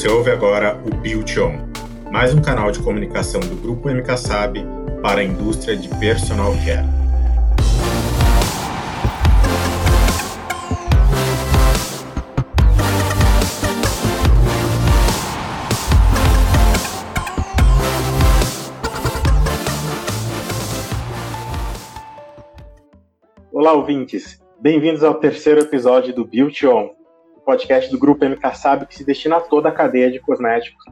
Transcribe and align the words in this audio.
Você 0.00 0.08
ouve 0.08 0.30
agora 0.30 0.82
o 0.86 0.96
Build 0.96 1.38
On, 1.40 1.58
mais 2.10 2.32
um 2.32 2.40
canal 2.40 2.72
de 2.72 2.82
comunicação 2.82 3.38
do 3.38 3.54
Grupo 3.54 3.90
MKSAB 3.90 4.64
para 5.02 5.20
a 5.20 5.22
indústria 5.22 5.76
de 5.76 5.90
personal 5.98 6.54
care. 6.64 6.86
Olá, 23.52 23.74
ouvintes! 23.74 24.42
Bem-vindos 24.58 25.04
ao 25.04 25.16
terceiro 25.16 25.60
episódio 25.60 26.14
do 26.14 26.24
Build 26.24 26.66
On, 26.66 26.99
podcast 27.50 27.90
do 27.90 27.98
Grupo 27.98 28.24
MK 28.24 28.54
Sabe 28.54 28.86
que 28.86 28.94
se 28.94 29.04
destina 29.04 29.38
a 29.38 29.40
toda 29.40 29.70
a 29.70 29.72
cadeia 29.72 30.08
de 30.08 30.20
cosméticos. 30.20 30.84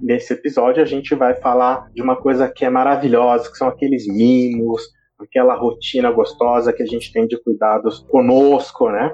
Nesse 0.00 0.32
episódio, 0.32 0.82
a 0.82 0.84
gente 0.84 1.14
vai 1.14 1.36
falar 1.36 1.88
de 1.94 2.02
uma 2.02 2.16
coisa 2.16 2.48
que 2.48 2.64
é 2.64 2.70
maravilhosa, 2.70 3.48
que 3.48 3.56
são 3.56 3.68
aqueles 3.68 4.04
mimos, 4.08 4.82
aquela 5.16 5.54
rotina 5.54 6.10
gostosa 6.10 6.72
que 6.72 6.82
a 6.82 6.86
gente 6.86 7.12
tem 7.12 7.24
de 7.24 7.40
cuidados 7.40 8.00
conosco, 8.10 8.90
né? 8.90 9.12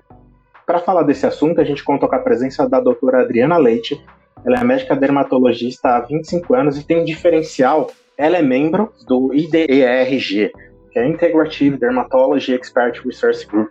Para 0.67 0.79
falar 0.79 1.03
desse 1.03 1.27
assunto, 1.27 1.61
a 1.61 1.65
gente 1.65 1.85
conta 1.85 2.09
com 2.09 2.15
a 2.15 2.21
presença 2.21 2.67
da 2.67 2.81
doutora 2.81 3.21
Adriana 3.21 3.59
Leite. 3.59 4.03
Ela 4.47 4.61
é 4.61 4.65
médica 4.65 4.97
dermatologista 4.97 5.91
há 5.91 6.01
25 6.01 6.55
anos 6.55 6.79
e 6.79 6.87
tem 6.87 7.03
um 7.03 7.05
diferencial. 7.05 7.91
Ela 8.17 8.39
é 8.39 8.43
membro 8.43 8.95
do 9.07 9.35
IDERG, 9.35 10.51
que 10.91 10.99
é 10.99 11.07
Integrative 11.07 11.77
Dermatology 11.77 12.55
Expert 12.55 13.05
Resource 13.05 13.47
Group. 13.47 13.69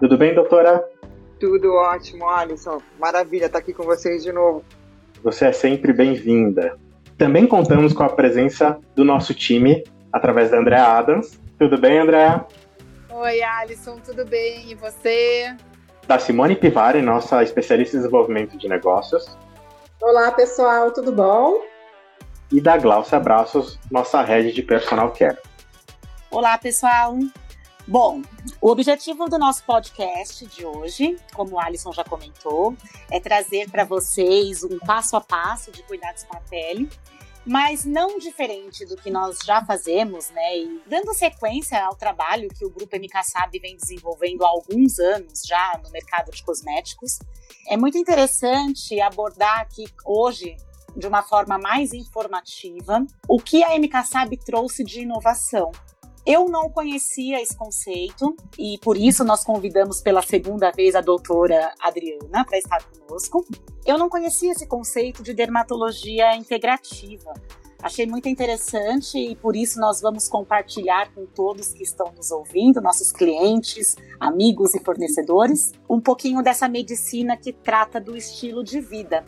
Tudo 0.00 0.18
bem, 0.18 0.34
doutora? 0.34 0.84
Tudo 1.38 1.74
ótimo, 1.74 2.28
Alisson. 2.28 2.80
Maravilha 2.98 3.46
estar 3.46 3.58
aqui 3.58 3.74
com 3.74 3.82
vocês 3.82 4.22
de 4.22 4.32
novo. 4.32 4.64
Você 5.22 5.46
é 5.46 5.52
sempre 5.52 5.92
bem-vinda. 5.92 6.78
Também 7.18 7.46
contamos 7.46 7.92
com 7.92 8.02
a 8.02 8.08
presença 8.08 8.78
do 8.94 9.04
nosso 9.04 9.34
time 9.34 9.84
através 10.12 10.50
da 10.50 10.58
Andréa 10.58 10.84
Adams. 10.84 11.40
Tudo 11.58 11.78
bem, 11.78 11.98
Andréa? 11.98 12.44
Oi, 13.10 13.42
Alisson, 13.42 13.98
tudo 13.98 14.24
bem? 14.24 14.70
E 14.70 14.74
você? 14.74 15.54
Da 16.06 16.18
Simone 16.18 16.54
Pivari, 16.54 17.02
nossa 17.02 17.42
especialista 17.42 17.96
em 17.96 18.00
desenvolvimento 18.00 18.56
de 18.56 18.68
negócios. 18.68 19.36
Olá, 20.00 20.30
pessoal, 20.30 20.90
tudo 20.92 21.10
bom? 21.12 21.62
E 22.52 22.60
da 22.60 22.76
Glaucia 22.76 23.18
Abraços, 23.18 23.78
nossa 23.90 24.22
rede 24.22 24.52
de 24.52 24.62
personal 24.62 25.10
care. 25.12 25.38
Olá, 26.30 26.56
pessoal. 26.58 27.16
Bom, 27.88 28.20
o 28.60 28.68
objetivo 28.68 29.28
do 29.28 29.38
nosso 29.38 29.62
podcast 29.62 30.44
de 30.44 30.66
hoje, 30.66 31.16
como 31.32 31.52
o 31.52 31.60
Alisson 31.60 31.92
já 31.92 32.02
comentou, 32.02 32.76
é 33.08 33.20
trazer 33.20 33.70
para 33.70 33.84
vocês 33.84 34.64
um 34.64 34.76
passo 34.80 35.16
a 35.16 35.20
passo 35.20 35.70
de 35.70 35.84
cuidados 35.84 36.24
com 36.24 36.36
a 36.36 36.40
pele, 36.40 36.90
mas 37.46 37.84
não 37.84 38.18
diferente 38.18 38.84
do 38.86 38.96
que 38.96 39.08
nós 39.08 39.38
já 39.44 39.64
fazemos, 39.64 40.30
né? 40.30 40.58
E 40.58 40.82
dando 40.84 41.14
sequência 41.14 41.80
ao 41.80 41.94
trabalho 41.94 42.48
que 42.48 42.64
o 42.64 42.70
Grupo 42.70 42.96
MK 42.96 43.22
Sabe 43.22 43.60
vem 43.60 43.76
desenvolvendo 43.76 44.44
há 44.44 44.48
alguns 44.48 44.98
anos 44.98 45.44
já 45.46 45.80
no 45.80 45.88
mercado 45.90 46.32
de 46.32 46.42
cosméticos. 46.42 47.20
É 47.68 47.76
muito 47.76 47.96
interessante 47.96 49.00
abordar 49.00 49.60
aqui 49.60 49.86
hoje 50.04 50.56
de 50.96 51.06
uma 51.06 51.22
forma 51.22 51.56
mais 51.56 51.92
informativa 51.92 53.06
o 53.28 53.38
que 53.38 53.62
a 53.62 53.78
MK 53.78 54.04
Sabe 54.04 54.36
trouxe 54.36 54.82
de 54.82 55.02
inovação 55.02 55.70
eu 56.26 56.48
não 56.48 56.68
conhecia 56.68 57.40
esse 57.40 57.56
conceito 57.56 58.36
e 58.58 58.78
por 58.78 58.96
isso 58.96 59.22
nós 59.22 59.44
convidamos 59.44 60.00
pela 60.00 60.20
segunda 60.20 60.72
vez 60.72 60.96
a 60.96 61.00
doutora 61.00 61.72
Adriana 61.80 62.44
para 62.44 62.58
estar 62.58 62.82
conosco. 62.82 63.46
Eu 63.86 63.96
não 63.96 64.08
conhecia 64.08 64.50
esse 64.50 64.66
conceito 64.66 65.22
de 65.22 65.32
dermatologia 65.32 66.34
integrativa. 66.34 67.32
Achei 67.80 68.06
muito 68.06 68.28
interessante 68.28 69.16
e 69.16 69.36
por 69.36 69.54
isso 69.54 69.78
nós 69.78 70.00
vamos 70.00 70.28
compartilhar 70.28 71.12
com 71.14 71.26
todos 71.26 71.72
que 71.72 71.84
estão 71.84 72.10
nos 72.16 72.32
ouvindo, 72.32 72.80
nossos 72.80 73.12
clientes, 73.12 73.94
amigos 74.18 74.74
e 74.74 74.80
fornecedores, 74.80 75.72
um 75.88 76.00
pouquinho 76.00 76.42
dessa 76.42 76.68
medicina 76.68 77.36
que 77.36 77.52
trata 77.52 78.00
do 78.00 78.16
estilo 78.16 78.64
de 78.64 78.80
vida. 78.80 79.24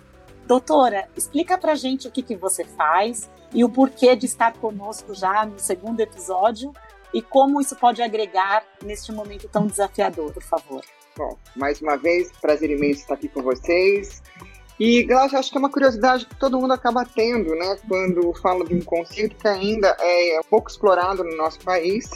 Doutora, 0.48 1.08
explica 1.14 1.56
pra 1.56 1.76
gente 1.76 2.08
o 2.08 2.10
que, 2.10 2.22
que 2.22 2.34
você 2.34 2.64
faz 2.64 3.30
e 3.54 3.62
o 3.62 3.68
porquê 3.68 4.16
de 4.16 4.26
estar 4.26 4.54
conosco 4.54 5.14
já 5.14 5.46
no 5.46 5.58
segundo 5.58 6.00
episódio 6.00 6.72
e 7.12 7.22
como 7.22 7.60
isso 7.60 7.76
pode 7.76 8.02
agregar 8.02 8.64
neste 8.84 9.12
momento 9.12 9.48
tão 9.48 9.66
desafiador, 9.66 10.32
por 10.32 10.42
favor. 10.42 10.84
Bom, 11.16 11.36
mais 11.56 11.80
uma 11.80 11.96
vez, 11.96 12.30
prazer 12.40 12.70
imenso 12.70 13.00
estar 13.00 13.14
aqui 13.14 13.28
com 13.28 13.42
vocês. 13.42 14.22
E, 14.78 15.02
Glaucia, 15.02 15.38
acho 15.38 15.50
que 15.50 15.56
é 15.56 15.60
uma 15.60 15.70
curiosidade 15.70 16.24
que 16.24 16.36
todo 16.36 16.60
mundo 16.60 16.72
acaba 16.72 17.04
tendo, 17.04 17.52
né, 17.56 17.76
quando 17.88 18.32
fala 18.34 18.64
de 18.64 18.74
um 18.74 18.80
conceito 18.80 19.34
que 19.34 19.48
ainda 19.48 19.96
é 19.98 20.40
pouco 20.48 20.70
explorado 20.70 21.24
no 21.24 21.36
nosso 21.36 21.58
país, 21.60 22.08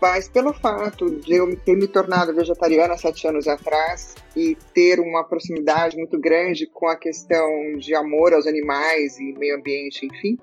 mas 0.00 0.28
pelo 0.28 0.52
fato 0.52 1.10
de 1.16 1.34
eu 1.34 1.56
ter 1.56 1.76
me 1.76 1.88
tornado 1.88 2.32
vegetariana 2.32 2.96
sete 2.96 3.26
anos 3.26 3.48
atrás 3.48 4.14
e 4.36 4.56
ter 4.72 5.00
uma 5.00 5.24
proximidade 5.24 5.96
muito 5.96 6.16
grande 6.20 6.66
com 6.66 6.86
a 6.86 6.94
questão 6.94 7.48
de 7.76 7.92
amor 7.94 8.32
aos 8.32 8.46
animais 8.46 9.18
e 9.18 9.32
meio 9.36 9.56
ambiente, 9.56 10.06
enfim, 10.06 10.38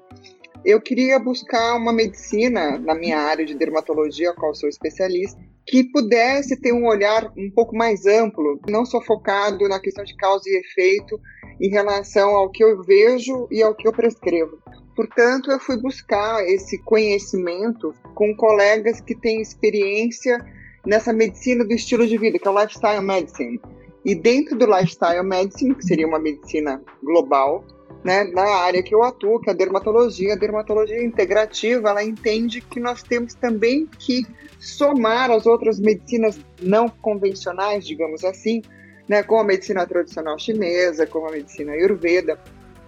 eu 0.65 0.81
queria 0.81 1.19
buscar 1.19 1.75
uma 1.75 1.93
medicina 1.93 2.77
na 2.77 2.95
minha 2.95 3.19
área 3.19 3.45
de 3.45 3.53
dermatologia, 3.53 4.33
qual 4.33 4.53
sou 4.53 4.67
especialista, 4.67 5.39
que 5.65 5.83
pudesse 5.83 6.59
ter 6.59 6.71
um 6.71 6.87
olhar 6.87 7.31
um 7.37 7.51
pouco 7.51 7.75
mais 7.75 8.05
amplo, 8.05 8.59
não 8.67 8.85
só 8.85 9.01
focado 9.01 9.67
na 9.67 9.79
questão 9.79 10.03
de 10.03 10.15
causa 10.15 10.43
e 10.47 10.59
efeito 10.59 11.19
em 11.59 11.69
relação 11.69 12.29
ao 12.35 12.49
que 12.49 12.63
eu 12.63 12.81
vejo 12.83 13.47
e 13.51 13.61
ao 13.61 13.75
que 13.75 13.87
eu 13.87 13.91
prescrevo. 13.91 14.57
Portanto, 14.95 15.51
eu 15.51 15.59
fui 15.59 15.77
buscar 15.77 16.43
esse 16.47 16.77
conhecimento 16.79 17.93
com 18.15 18.35
colegas 18.35 18.99
que 19.01 19.13
têm 19.13 19.41
experiência 19.41 20.43
nessa 20.85 21.11
medicina 21.11 21.63
do 21.63 21.73
estilo 21.73 22.07
de 22.07 22.17
vida, 22.17 22.39
que 22.39 22.47
é 22.47 22.51
o 22.51 22.59
lifestyle 22.59 23.05
medicine. 23.05 23.59
E 24.05 24.15
dentro 24.15 24.57
do 24.57 24.65
lifestyle 24.65 25.23
medicine, 25.23 25.75
que 25.75 25.85
seria 25.85 26.07
uma 26.07 26.17
medicina 26.17 26.81
global, 27.03 27.63
né, 28.07 28.23
na 28.23 28.55
área 28.61 28.81
que 28.81 28.95
eu 28.95 29.03
atuo, 29.03 29.37
que 29.37 29.49
é 29.49 29.53
a 29.53 29.55
dermatologia, 29.55 30.31
a 30.31 30.37
dermatologia 30.37 31.03
integrativa, 31.03 31.89
ela 31.89 32.01
entende 32.01 32.61
que 32.61 32.79
nós 32.79 33.03
temos 33.03 33.33
também 33.33 33.85
que 33.99 34.25
somar 34.57 35.29
as 35.29 35.45
outras 35.45 35.77
medicinas 35.77 36.39
não 36.61 36.87
convencionais, 36.87 37.85
digamos 37.85 38.23
assim, 38.23 38.61
né, 39.09 39.23
como 39.23 39.41
a 39.41 39.43
medicina 39.43 39.85
tradicional 39.85 40.39
chinesa, 40.39 41.05
como 41.05 41.27
a 41.27 41.31
medicina 41.31 41.73
ayurveda 41.73 42.39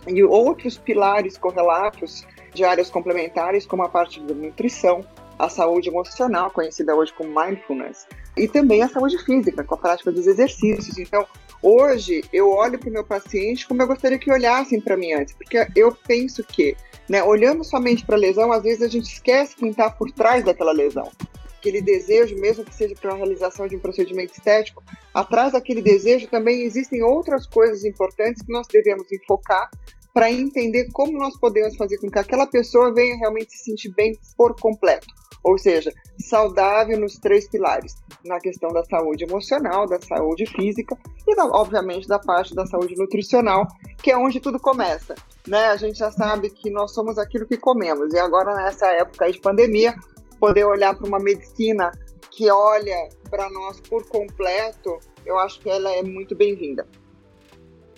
e 0.07 0.23
outros 0.23 0.77
pilares 0.77 1.37
correlatos 1.37 2.25
de 2.53 2.63
áreas 2.63 2.89
complementares, 2.89 3.65
como 3.65 3.83
a 3.83 3.89
parte 3.89 4.21
da 4.21 4.33
nutrição, 4.33 5.03
a 5.37 5.49
saúde 5.49 5.89
emocional, 5.89 6.49
conhecida 6.49 6.95
hoje 6.95 7.11
como 7.11 7.37
mindfulness, 7.37 8.07
e 8.37 8.47
também 8.47 8.83
a 8.83 8.87
saúde 8.87 9.17
física, 9.17 9.65
com 9.65 9.75
a 9.75 9.77
prática 9.77 10.13
dos 10.13 10.27
exercícios. 10.27 10.97
Então, 10.97 11.27
hoje 11.61 12.23
eu 12.31 12.49
olho 12.51 12.79
para 12.79 12.89
o 12.89 12.93
meu 12.93 13.03
paciente 13.03 13.67
como 13.67 13.81
eu 13.81 13.87
gostaria 13.87 14.17
que 14.17 14.31
olhassem 14.31 14.81
para 14.81 14.97
mim 14.97 15.13
antes, 15.13 15.33
porque 15.33 15.67
eu 15.75 15.95
penso 16.07 16.43
que, 16.43 16.75
né, 17.07 17.23
olhando 17.23 17.63
somente 17.63 18.05
para 18.05 18.15
a 18.15 18.19
lesão, 18.19 18.51
às 18.51 18.63
vezes 18.63 18.81
a 18.81 18.87
gente 18.87 19.11
esquece 19.11 19.55
quem 19.55 19.69
está 19.69 19.89
por 19.89 20.11
trás 20.11 20.43
daquela 20.43 20.71
lesão. 20.71 21.11
Aquele 21.57 21.81
desejo, 21.81 22.37
mesmo 22.37 22.63
que 22.63 22.73
seja 22.73 22.95
para 22.95 23.11
a 23.11 23.15
realização 23.15 23.67
de 23.67 23.75
um 23.75 23.79
procedimento 23.79 24.31
estético, 24.31 24.81
atrás 25.13 25.51
daquele 25.51 25.81
desejo 25.81 26.27
também 26.27 26.61
existem 26.61 27.03
outras 27.03 27.45
coisas 27.45 27.83
importantes 27.83 28.41
que 28.41 28.51
nós 28.51 28.65
devemos 28.67 29.11
enfocar 29.11 29.69
para 30.13 30.31
entender 30.31 30.89
como 30.91 31.17
nós 31.17 31.37
podemos 31.37 31.75
fazer 31.75 31.97
com 31.97 32.09
que 32.09 32.19
aquela 32.19 32.47
pessoa 32.47 32.93
venha 32.93 33.17
realmente 33.17 33.51
se 33.51 33.65
sentir 33.65 33.89
bem 33.89 34.17
por 34.37 34.55
completo. 34.59 35.07
Ou 35.43 35.57
seja, 35.57 35.91
saudável 36.19 36.99
nos 36.99 37.15
três 37.15 37.47
pilares: 37.47 37.95
na 38.25 38.39
questão 38.39 38.71
da 38.71 38.83
saúde 38.83 39.23
emocional, 39.23 39.87
da 39.87 39.99
saúde 40.01 40.45
física 40.45 40.97
e, 41.27 41.39
obviamente, 41.39 42.07
da 42.07 42.19
parte 42.19 42.53
da 42.53 42.65
saúde 42.65 42.95
nutricional, 42.97 43.67
que 44.01 44.11
é 44.11 44.17
onde 44.17 44.39
tudo 44.39 44.59
começa. 44.59 45.15
Né? 45.47 45.67
A 45.67 45.77
gente 45.77 45.97
já 45.97 46.11
sabe 46.11 46.49
que 46.49 46.69
nós 46.69 46.93
somos 46.93 47.17
aquilo 47.17 47.45
que 47.45 47.57
comemos, 47.57 48.13
e 48.13 48.19
agora, 48.19 48.55
nessa 48.55 48.87
época 48.87 49.31
de 49.31 49.39
pandemia, 49.39 49.95
poder 50.39 50.65
olhar 50.65 50.95
para 50.95 51.07
uma 51.07 51.19
medicina 51.19 51.91
que 52.31 52.49
olha 52.49 53.09
para 53.29 53.49
nós 53.49 53.79
por 53.81 54.07
completo, 54.07 54.99
eu 55.25 55.37
acho 55.37 55.59
que 55.59 55.69
ela 55.69 55.91
é 55.91 56.03
muito 56.03 56.35
bem-vinda. 56.35 56.87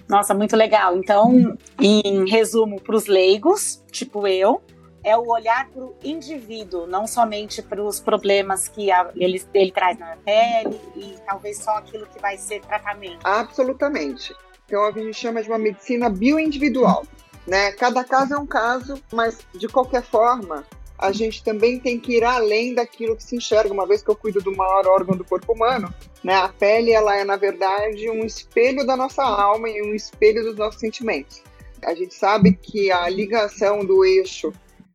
Nossa, 0.08 0.34
muito 0.34 0.58
legal. 0.58 0.98
Então, 0.98 1.58
em 1.80 2.30
resumo, 2.30 2.82
para 2.82 2.96
os 2.96 3.06
leigos, 3.06 3.82
tipo 3.92 4.28
eu, 4.28 4.62
é 5.04 5.18
o 5.18 5.28
olhar 5.28 5.70
para 5.70 5.84
o 5.84 5.96
indivíduo, 6.04 6.86
não 6.86 7.08
somente 7.08 7.62
para 7.62 7.84
os 7.84 8.00
problemas 8.00 8.68
que 8.68 8.92
a, 8.92 9.12
ele, 9.16 9.44
ele 9.54 9.72
traz 9.72 9.98
na 9.98 10.16
pele 10.18 10.80
e 10.96 11.16
talvez 11.26 11.58
só 11.58 11.72
aquilo 11.78 12.06
que 12.08 12.20
vai 12.20 12.38
ser 12.38 12.62
tratamento. 12.62 13.20
Absolutamente. 13.24 14.36
Então 14.66 14.86
a 14.86 14.92
gente 14.92 15.14
chama 15.14 15.42
de 15.42 15.50
uma 15.50 15.58
medicina 15.58 16.10
bioindividual. 16.10 17.06
Né? 17.48 17.72
Cada 17.74 18.04
caso 18.04 18.34
é 18.34 18.38
um 18.38 18.46
caso, 18.46 19.02
mas 19.12 19.40
de 19.54 19.68
qualquer 19.68 20.04
forma, 20.04 20.64
a 20.98 21.12
gente 21.12 21.44
também 21.44 21.80
tem 21.80 22.00
que 22.00 22.18
ir 22.18 22.24
além 22.24 22.76
daquilo 22.76 23.16
que 23.16 23.24
se 23.24 23.36
enxerga, 23.36 23.74
uma 23.74 23.88
vez 23.88 24.04
que 24.04 24.10
eu 24.10 24.16
cuido 24.16 24.40
do 24.40 24.56
maior 24.56 24.86
órgão 24.88 25.18
do 25.18 25.26
corpo 25.26 25.54
humano, 25.54 25.92
né? 26.24 26.36
A 26.36 26.48
pele, 26.50 26.92
ela 26.92 27.18
é, 27.18 27.24
na 27.24 27.36
verdade, 27.36 28.08
um 28.10 28.24
espelho 28.24 28.86
da 28.86 28.96
nossa 28.96 29.24
alma 29.24 29.68
e 29.68 29.82
um 29.82 29.96
espelho 29.96 30.44
dos 30.44 30.56
nossos 30.56 30.80
sentimentos. 30.80 31.42
A 31.84 31.96
gente 31.96 32.14
sabe 32.14 32.54
que 32.54 32.92
a 32.92 33.10
ligação 33.10 33.84
do 33.84 34.06
eixo 34.06 34.54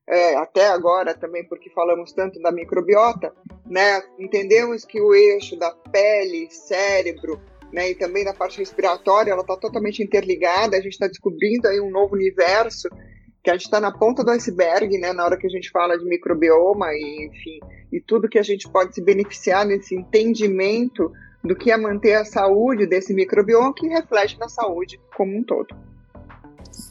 é, 0.09 0.37
até 0.37 0.69
agora 0.69 1.15
também 1.15 1.45
porque 1.45 1.71
falamos 1.71 2.13
tanto 2.13 2.41
da 2.41 2.53
microbiota, 2.53 3.33
né? 3.65 4.03
Entendemos 4.19 4.85
que 4.85 5.01
o 5.01 5.15
eixo 5.15 5.59
da 5.59 5.71
pele, 5.71 6.49
cérebro, 6.51 7.41
né, 7.73 7.91
e 7.91 7.95
também 7.95 8.25
da 8.25 8.33
parte 8.33 8.59
respiratória, 8.59 9.33
ela 9.33 9.41
está 9.41 9.57
totalmente 9.57 10.03
interligada. 10.03 10.77
A 10.77 10.81
gente 10.81 10.93
está 10.93 11.09
descobrindo 11.09 11.67
aí 11.67 11.81
um 11.81 11.91
novo 11.91 12.15
universo 12.15 12.89
que 13.43 13.51
a 13.51 13.55
gente 13.55 13.65
está 13.65 13.81
na 13.81 13.93
ponta 13.93 14.25
do 14.25 14.31
iceberg, 14.31 14.97
né? 14.99 15.13
Na 15.13 15.25
hora 15.25 15.37
que 15.37 15.47
a 15.47 15.51
gente 15.51 15.71
fala 15.71 15.99
de 15.99 16.05
microbioma 16.05 16.93
e 16.93 17.27
enfim 17.27 17.61
e 17.93 18.01
tudo 18.01 18.29
que 18.29 18.39
a 18.39 18.43
gente 18.43 18.69
pode 18.69 18.95
se 18.95 19.03
beneficiar 19.03 19.65
nesse 19.65 19.95
entendimento 19.95 21.11
do 21.43 21.55
que 21.55 21.71
é 21.71 21.77
manter 21.77 22.15
a 22.15 22.25
saúde 22.25 22.87
desse 22.87 23.15
microbioma 23.15 23.73
que 23.75 23.87
reflete 23.87 24.39
na 24.39 24.49
saúde 24.49 25.01
como 25.17 25.37
um 25.37 25.45
todo. 25.45 25.75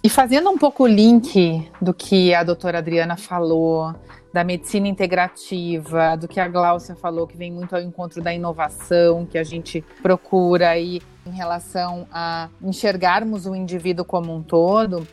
E 0.03 0.09
fazendo 0.09 0.49
um 0.49 0.57
pouco 0.57 0.83
o 0.83 0.87
link 0.87 1.69
do 1.81 1.93
que 1.93 2.33
a 2.33 2.43
doutora 2.43 2.79
Adriana 2.79 3.17
falou, 3.17 3.93
da 4.33 4.43
medicina 4.43 4.87
integrativa, 4.87 6.15
do 6.15 6.27
que 6.27 6.39
a 6.39 6.47
Gláucia 6.47 6.95
falou, 6.95 7.25
que 7.25 7.37
vem 7.37 7.51
muito 7.51 7.75
ao 7.75 7.81
encontro 7.81 8.21
da 8.21 8.33
inovação, 8.33 9.25
que 9.25 9.37
a 9.37 9.43
gente 9.43 9.83
procura 10.01 10.69
aí 10.69 11.01
em 11.25 11.31
relação 11.31 12.07
a 12.11 12.49
enxergarmos 12.61 13.45
o 13.45 13.55
indivíduo 13.55 14.03
como 14.03 14.35
um 14.35 14.43
todo, 14.43 15.07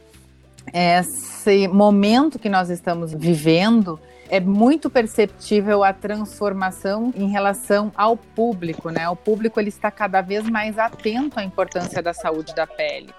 esse 0.72 1.68
momento 1.68 2.38
que 2.38 2.48
nós 2.48 2.70
estamos 2.70 3.12
vivendo 3.12 3.98
é 4.28 4.40
muito 4.40 4.88
perceptível 4.88 5.84
a 5.84 5.92
transformação 5.92 7.12
em 7.14 7.28
relação 7.28 7.92
ao 7.94 8.16
público, 8.16 8.88
né? 8.88 9.08
O 9.08 9.16
público 9.16 9.60
ele 9.60 9.68
está 9.68 9.90
cada 9.90 10.22
vez 10.22 10.48
mais 10.48 10.78
atento 10.78 11.38
à 11.38 11.44
importância 11.44 12.02
da 12.02 12.14
saúde 12.14 12.54
da 12.54 12.66
pele. 12.66 13.10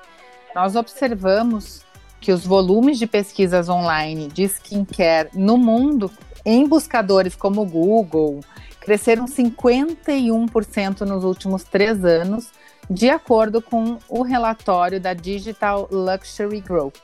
Nós 0.55 0.75
observamos 0.75 1.81
que 2.21 2.31
os 2.31 2.45
volumes 2.45 2.97
de 2.99 3.07
pesquisas 3.07 3.67
online 3.67 4.27
de 4.27 4.43
skincare 4.43 5.29
no 5.33 5.57
mundo, 5.57 6.11
em 6.45 6.67
buscadores 6.67 7.35
como 7.35 7.65
Google, 7.65 8.39
cresceram 8.79 9.25
51% 9.25 11.01
nos 11.01 11.23
últimos 11.23 11.63
três 11.63 12.05
anos, 12.05 12.51
de 12.89 13.09
acordo 13.09 13.61
com 13.61 13.97
o 14.07 14.21
relatório 14.21 14.99
da 15.01 15.13
Digital 15.13 15.87
Luxury 15.91 16.61
Group. 16.61 16.95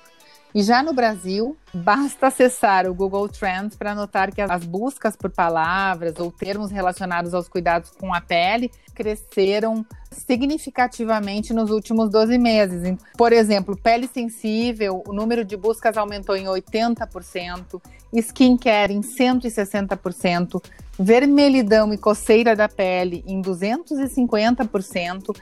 E 0.53 0.63
já 0.63 0.81
no 0.81 0.93
Brasil, 0.93 1.55
basta 1.71 2.27
acessar 2.27 2.87
o 2.87 2.93
Google 2.93 3.29
Trends 3.29 3.75
para 3.75 3.93
notar 3.93 4.31
que 4.31 4.41
as 4.41 4.63
buscas 4.63 5.15
por 5.15 5.29
palavras 5.29 6.15
ou 6.17 6.31
termos 6.31 6.71
relacionados 6.71 7.35
aos 7.35 7.47
cuidados 7.47 7.91
com 7.91 8.13
a 8.13 8.19
pele 8.19 8.71
cresceram 8.95 9.85
significativamente 10.11 11.53
nos 11.53 11.69
últimos 11.69 12.09
12 12.09 12.39
meses. 12.39 12.97
Por 13.15 13.31
exemplo, 13.31 13.77
pele 13.77 14.07
sensível, 14.07 15.03
o 15.07 15.13
número 15.13 15.45
de 15.45 15.55
buscas 15.55 15.95
aumentou 15.97 16.35
em 16.35 16.45
80%, 16.45 17.79
skincare 18.13 18.93
em 18.93 19.01
160%, 19.01 20.61
vermelhidão 20.99 21.93
e 21.93 21.97
coceira 21.97 22.55
da 22.55 22.67
pele 22.67 23.23
em 23.27 23.39
250%, 23.39 25.35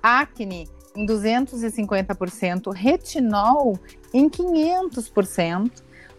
acne 0.00 0.68
em 0.94 1.06
250%, 1.06 2.72
retinol 2.72 3.78
em 4.12 4.28
500%, 4.28 5.70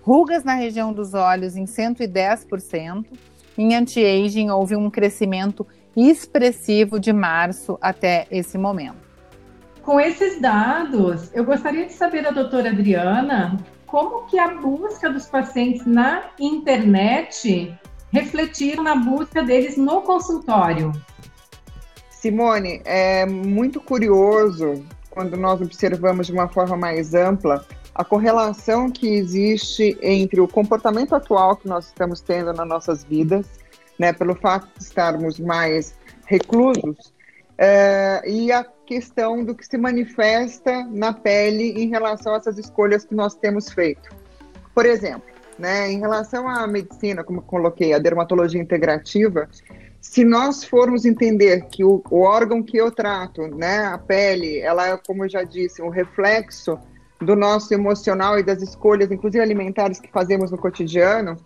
rugas 0.02 0.44
na 0.44 0.56
região 0.56 0.92
dos 0.92 1.14
olhos 1.14 1.56
em 1.56 1.66
110%. 1.66 3.06
Em 3.58 3.76
anti-aging 3.76 4.50
houve 4.50 4.76
um 4.76 4.90
crescimento 4.90 5.66
expressivo 5.96 7.00
de 7.00 7.14
março 7.14 7.78
até 7.82 8.28
esse 8.32 8.58
momento. 8.58 9.04
Com 9.84 10.00
esses 10.00 10.40
dados, 10.42 11.30
eu 11.34 11.44
gostaria 11.44 11.86
de 11.86 11.94
saber 11.94 12.24
da 12.24 12.32
doutora 12.32 12.70
Adriana 12.70 13.58
como 13.86 14.26
que 14.26 14.40
a 14.40 14.56
busca 14.56 15.10
dos 15.10 15.28
pacientes 15.28 15.86
na 15.86 16.24
internet 16.40 17.78
refletiram 18.12 18.84
na 18.84 18.96
busca 18.96 19.44
deles 19.44 19.78
no 19.78 20.02
consultório. 20.02 20.92
Simone, 22.24 22.82
é 22.86 23.26
muito 23.26 23.82
curioso 23.82 24.82
quando 25.10 25.36
nós 25.36 25.60
observamos 25.60 26.28
de 26.28 26.32
uma 26.32 26.48
forma 26.48 26.78
mais 26.78 27.14
ampla 27.14 27.66
a 27.94 28.06
correlação 28.06 28.90
que 28.90 29.14
existe 29.14 29.98
entre 30.02 30.40
o 30.40 30.48
comportamento 30.48 31.14
atual 31.14 31.58
que 31.58 31.68
nós 31.68 31.88
estamos 31.88 32.22
tendo 32.22 32.54
nas 32.54 32.66
nossas 32.66 33.04
vidas, 33.04 33.46
né, 34.00 34.14
pelo 34.14 34.36
fato 34.36 34.70
de 34.78 34.86
estarmos 34.86 35.38
mais 35.38 35.96
reclusos, 36.26 37.14
é, 37.58 38.24
e 38.26 38.54
a 38.54 38.64
questão 38.86 39.44
do 39.44 39.54
que 39.54 39.66
se 39.66 39.78
manifesta 39.78 40.88
na 40.92 41.12
pele 41.12 41.72
em 41.72 41.90
relação 41.90 42.36
a 42.36 42.38
essas 42.38 42.58
escolhas 42.58 43.04
que 43.04 43.14
nós 43.14 43.36
temos 43.36 43.70
feito. 43.70 44.10
Por 44.74 44.86
exemplo, 44.86 45.28
né, 45.60 45.92
em 45.92 46.00
relação 46.00 46.48
à 46.48 46.66
medicina, 46.68 47.22
como 47.22 47.42
coloquei, 47.42 47.94
a 47.94 48.00
dermatologia 48.00 48.62
integrativa, 48.62 49.50
se 50.04 50.26
nós 50.26 50.66
formos 50.66 51.06
entender 51.06 51.66
que 51.72 51.82
o, 51.82 52.04
o, 52.12 52.20
órgão 52.20 52.62
que 52.62 52.76
eu 52.76 52.92
trato, 52.92 53.48
né, 53.48 53.86
a 53.86 53.98
pele, 53.98 54.60
ela 54.60 54.90
é, 54.90 54.98
como 54.98 55.24
eu 55.24 55.30
já 55.30 55.44
disse, 55.44 55.82
um 55.82 55.88
reflexo 55.88 56.78
do 57.22 57.38
nosso 57.38 57.74
emocional 57.74 58.38
e 58.38 58.44
das 58.44 58.62
escolhas, 58.62 59.10
inclusive 59.10 59.42
alimentares, 59.42 60.02
que 60.02 60.12
fazemos 60.12 60.52
no 60.52 60.58
cotidiano, 60.58 61.38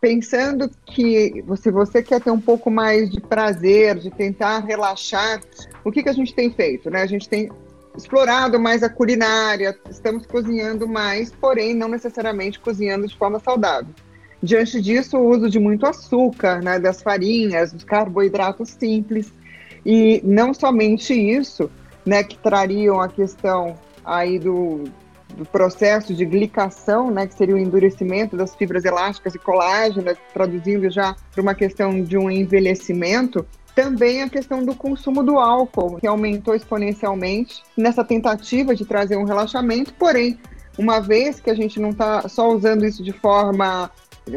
pensando 0.00 0.70
que 0.86 1.44
se 1.56 1.72
você 1.72 2.00
quer 2.00 2.20
ter 2.20 2.30
um 2.30 2.40
pouco 2.40 2.70
mais 2.70 3.10
de 3.10 3.20
prazer, 3.20 3.98
de 3.98 4.10
tentar 4.10 4.60
relaxar, 4.60 5.40
o 5.84 5.90
que, 5.90 6.04
que 6.04 6.08
a 6.08 6.14
gente 6.14 6.32
tem 6.32 6.52
feito? 6.52 6.88
Né? 6.88 7.02
A 7.02 7.06
gente 7.06 7.28
tem 7.28 7.50
explorado 7.96 8.60
mais 8.60 8.84
a 8.84 8.88
culinária, 8.88 9.76
estamos 9.90 10.24
cozinhando 10.24 10.86
mais, 10.86 11.32
porém 11.32 11.74
não 11.74 11.88
necessariamente 11.88 12.60
cozinhando 12.60 13.08
de 13.08 13.18
forma 13.18 13.40
saudável. 13.40 13.92
Diante 14.42 14.80
disso, 14.80 15.16
o 15.16 15.28
uso 15.28 15.50
de 15.50 15.58
muito 15.58 15.84
açúcar, 15.84 16.62
né, 16.62 16.78
das 16.78 17.02
farinhas, 17.02 17.72
dos 17.72 17.84
carboidratos 17.84 18.70
simples, 18.70 19.32
e 19.84 20.20
não 20.24 20.54
somente 20.54 21.12
isso, 21.12 21.70
né, 22.06 22.22
que 22.22 22.38
trariam 22.38 23.00
a 23.00 23.08
questão 23.08 23.76
aí 24.04 24.38
do, 24.38 24.84
do 25.36 25.44
processo 25.44 26.14
de 26.14 26.24
glicação, 26.24 27.10
né, 27.10 27.26
que 27.26 27.34
seria 27.34 27.54
o 27.54 27.58
endurecimento 27.58 28.36
das 28.36 28.54
fibras 28.54 28.84
elásticas 28.84 29.34
e 29.34 29.38
colágeno, 29.38 30.16
traduzindo 30.32 30.88
já 30.88 31.16
para 31.32 31.42
uma 31.42 31.54
questão 31.54 32.02
de 32.02 32.16
um 32.16 32.30
envelhecimento, 32.30 33.44
também 33.74 34.22
a 34.22 34.28
questão 34.28 34.64
do 34.64 34.74
consumo 34.74 35.22
do 35.22 35.38
álcool, 35.38 35.98
que 35.98 36.06
aumentou 36.06 36.54
exponencialmente 36.54 37.62
nessa 37.76 38.04
tentativa 38.04 38.74
de 38.74 38.84
trazer 38.84 39.16
um 39.16 39.24
relaxamento, 39.24 39.94
porém, 39.94 40.38
uma 40.76 41.00
vez 41.00 41.38
que 41.40 41.50
a 41.50 41.54
gente 41.54 41.80
não 41.80 41.90
está 41.90 42.28
só 42.28 42.48
usando 42.48 42.84
isso 42.84 43.02
de 43.02 43.12
forma 43.12 43.90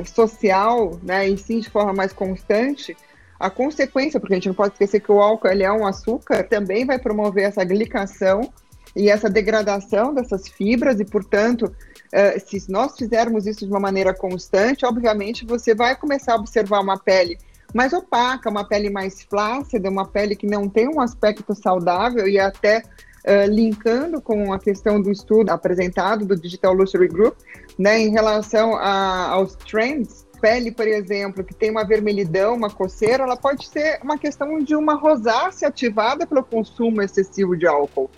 social, 0.05 0.99
né, 1.03 1.27
e 1.27 1.37
sim 1.37 1.59
de 1.59 1.69
forma 1.69 1.93
mais 1.93 2.13
constante, 2.13 2.95
a 3.39 3.49
consequência, 3.49 4.19
porque 4.19 4.33
a 4.33 4.37
gente 4.37 4.47
não 4.47 4.55
pode 4.55 4.73
esquecer 4.73 4.99
que 4.99 5.11
o 5.11 5.19
álcool 5.19 5.47
é 5.47 5.71
um 5.71 5.85
açúcar, 5.85 6.43
também 6.43 6.85
vai 6.85 6.99
promover 6.99 7.45
essa 7.45 7.63
glicação 7.63 8.51
e 8.95 9.09
essa 9.09 9.29
degradação 9.29 10.13
dessas 10.13 10.47
fibras 10.47 10.99
e, 10.99 11.05
portanto, 11.05 11.63
uh, 11.65 12.39
se 12.45 12.69
nós 12.69 12.95
fizermos 12.95 13.47
isso 13.47 13.65
de 13.65 13.71
uma 13.71 13.79
maneira 13.79 14.13
constante, 14.13 14.85
obviamente 14.85 15.45
você 15.45 15.73
vai 15.73 15.95
começar 15.95 16.33
a 16.33 16.35
observar 16.35 16.81
uma 16.81 16.99
pele 16.99 17.37
mais 17.73 17.93
opaca, 17.93 18.49
uma 18.49 18.67
pele 18.67 18.89
mais 18.89 19.23
flácida, 19.23 19.89
uma 19.89 20.05
pele 20.05 20.35
que 20.35 20.45
não 20.45 20.67
tem 20.69 20.87
um 20.87 20.99
aspecto 21.01 21.55
saudável 21.55 22.27
e 22.27 22.37
até 22.37 22.83
uh, 23.25 23.49
linkando 23.49 24.21
com 24.21 24.53
a 24.53 24.59
questão 24.59 25.01
do 25.01 25.11
estudo 25.11 25.49
apresentado 25.49 26.25
do 26.25 26.35
Digital 26.35 26.73
Luxury 26.73 27.07
Group, 27.07 27.37
né, 27.77 27.99
em 27.99 28.09
relação 28.09 28.75
a, 28.75 29.29
aos 29.29 29.55
trends, 29.55 30.27
pele, 30.41 30.71
por 30.71 30.87
exemplo, 30.87 31.43
que 31.43 31.53
tem 31.53 31.69
uma 31.69 31.85
vermelhidão, 31.85 32.55
uma 32.55 32.69
coceira, 32.69 33.23
ela 33.23 33.37
pode 33.37 33.67
ser 33.67 33.99
uma 34.03 34.17
questão 34.17 34.59
de 34.59 34.75
uma 34.75 34.95
rosácea 34.95 35.67
ativada 35.67 36.25
pelo 36.25 36.43
consumo 36.43 37.01
excessivo 37.01 37.55
de 37.55 37.67
álcool. 37.67 38.09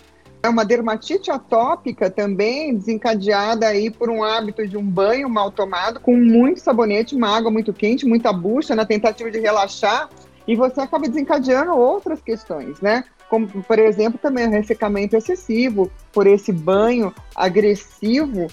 É 0.42 0.48
uma 0.48 0.64
dermatite 0.64 1.30
atópica 1.30 2.10
também 2.10 2.74
desencadeada 2.74 3.66
aí 3.66 3.90
por 3.90 4.10
um 4.10 4.22
hábito 4.22 4.66
de 4.66 4.76
um 4.76 4.84
banho 4.84 5.28
mal 5.28 5.50
tomado, 5.50 6.00
com 6.00 6.14
muito 6.16 6.60
sabonete, 6.60 7.14
uma 7.14 7.34
água 7.34 7.50
muito 7.50 7.72
quente, 7.72 8.04
muita 8.04 8.32
bucha, 8.32 8.74
na 8.74 8.84
tentativa 8.84 9.30
de 9.30 9.38
relaxar, 9.38 10.08
e 10.46 10.54
você 10.54 10.80
acaba 10.80 11.08
desencadeando 11.08 11.72
outras 11.72 12.20
questões, 12.20 12.78
né? 12.80 13.04
Como, 13.28 13.48
por 13.48 13.78
exemplo, 13.78 14.18
também 14.18 14.46
o 14.46 14.50
ressecamento 14.50 15.16
excessivo 15.16 15.90
por 16.12 16.26
esse 16.26 16.52
banho 16.52 17.12
agressivo. 17.34 18.46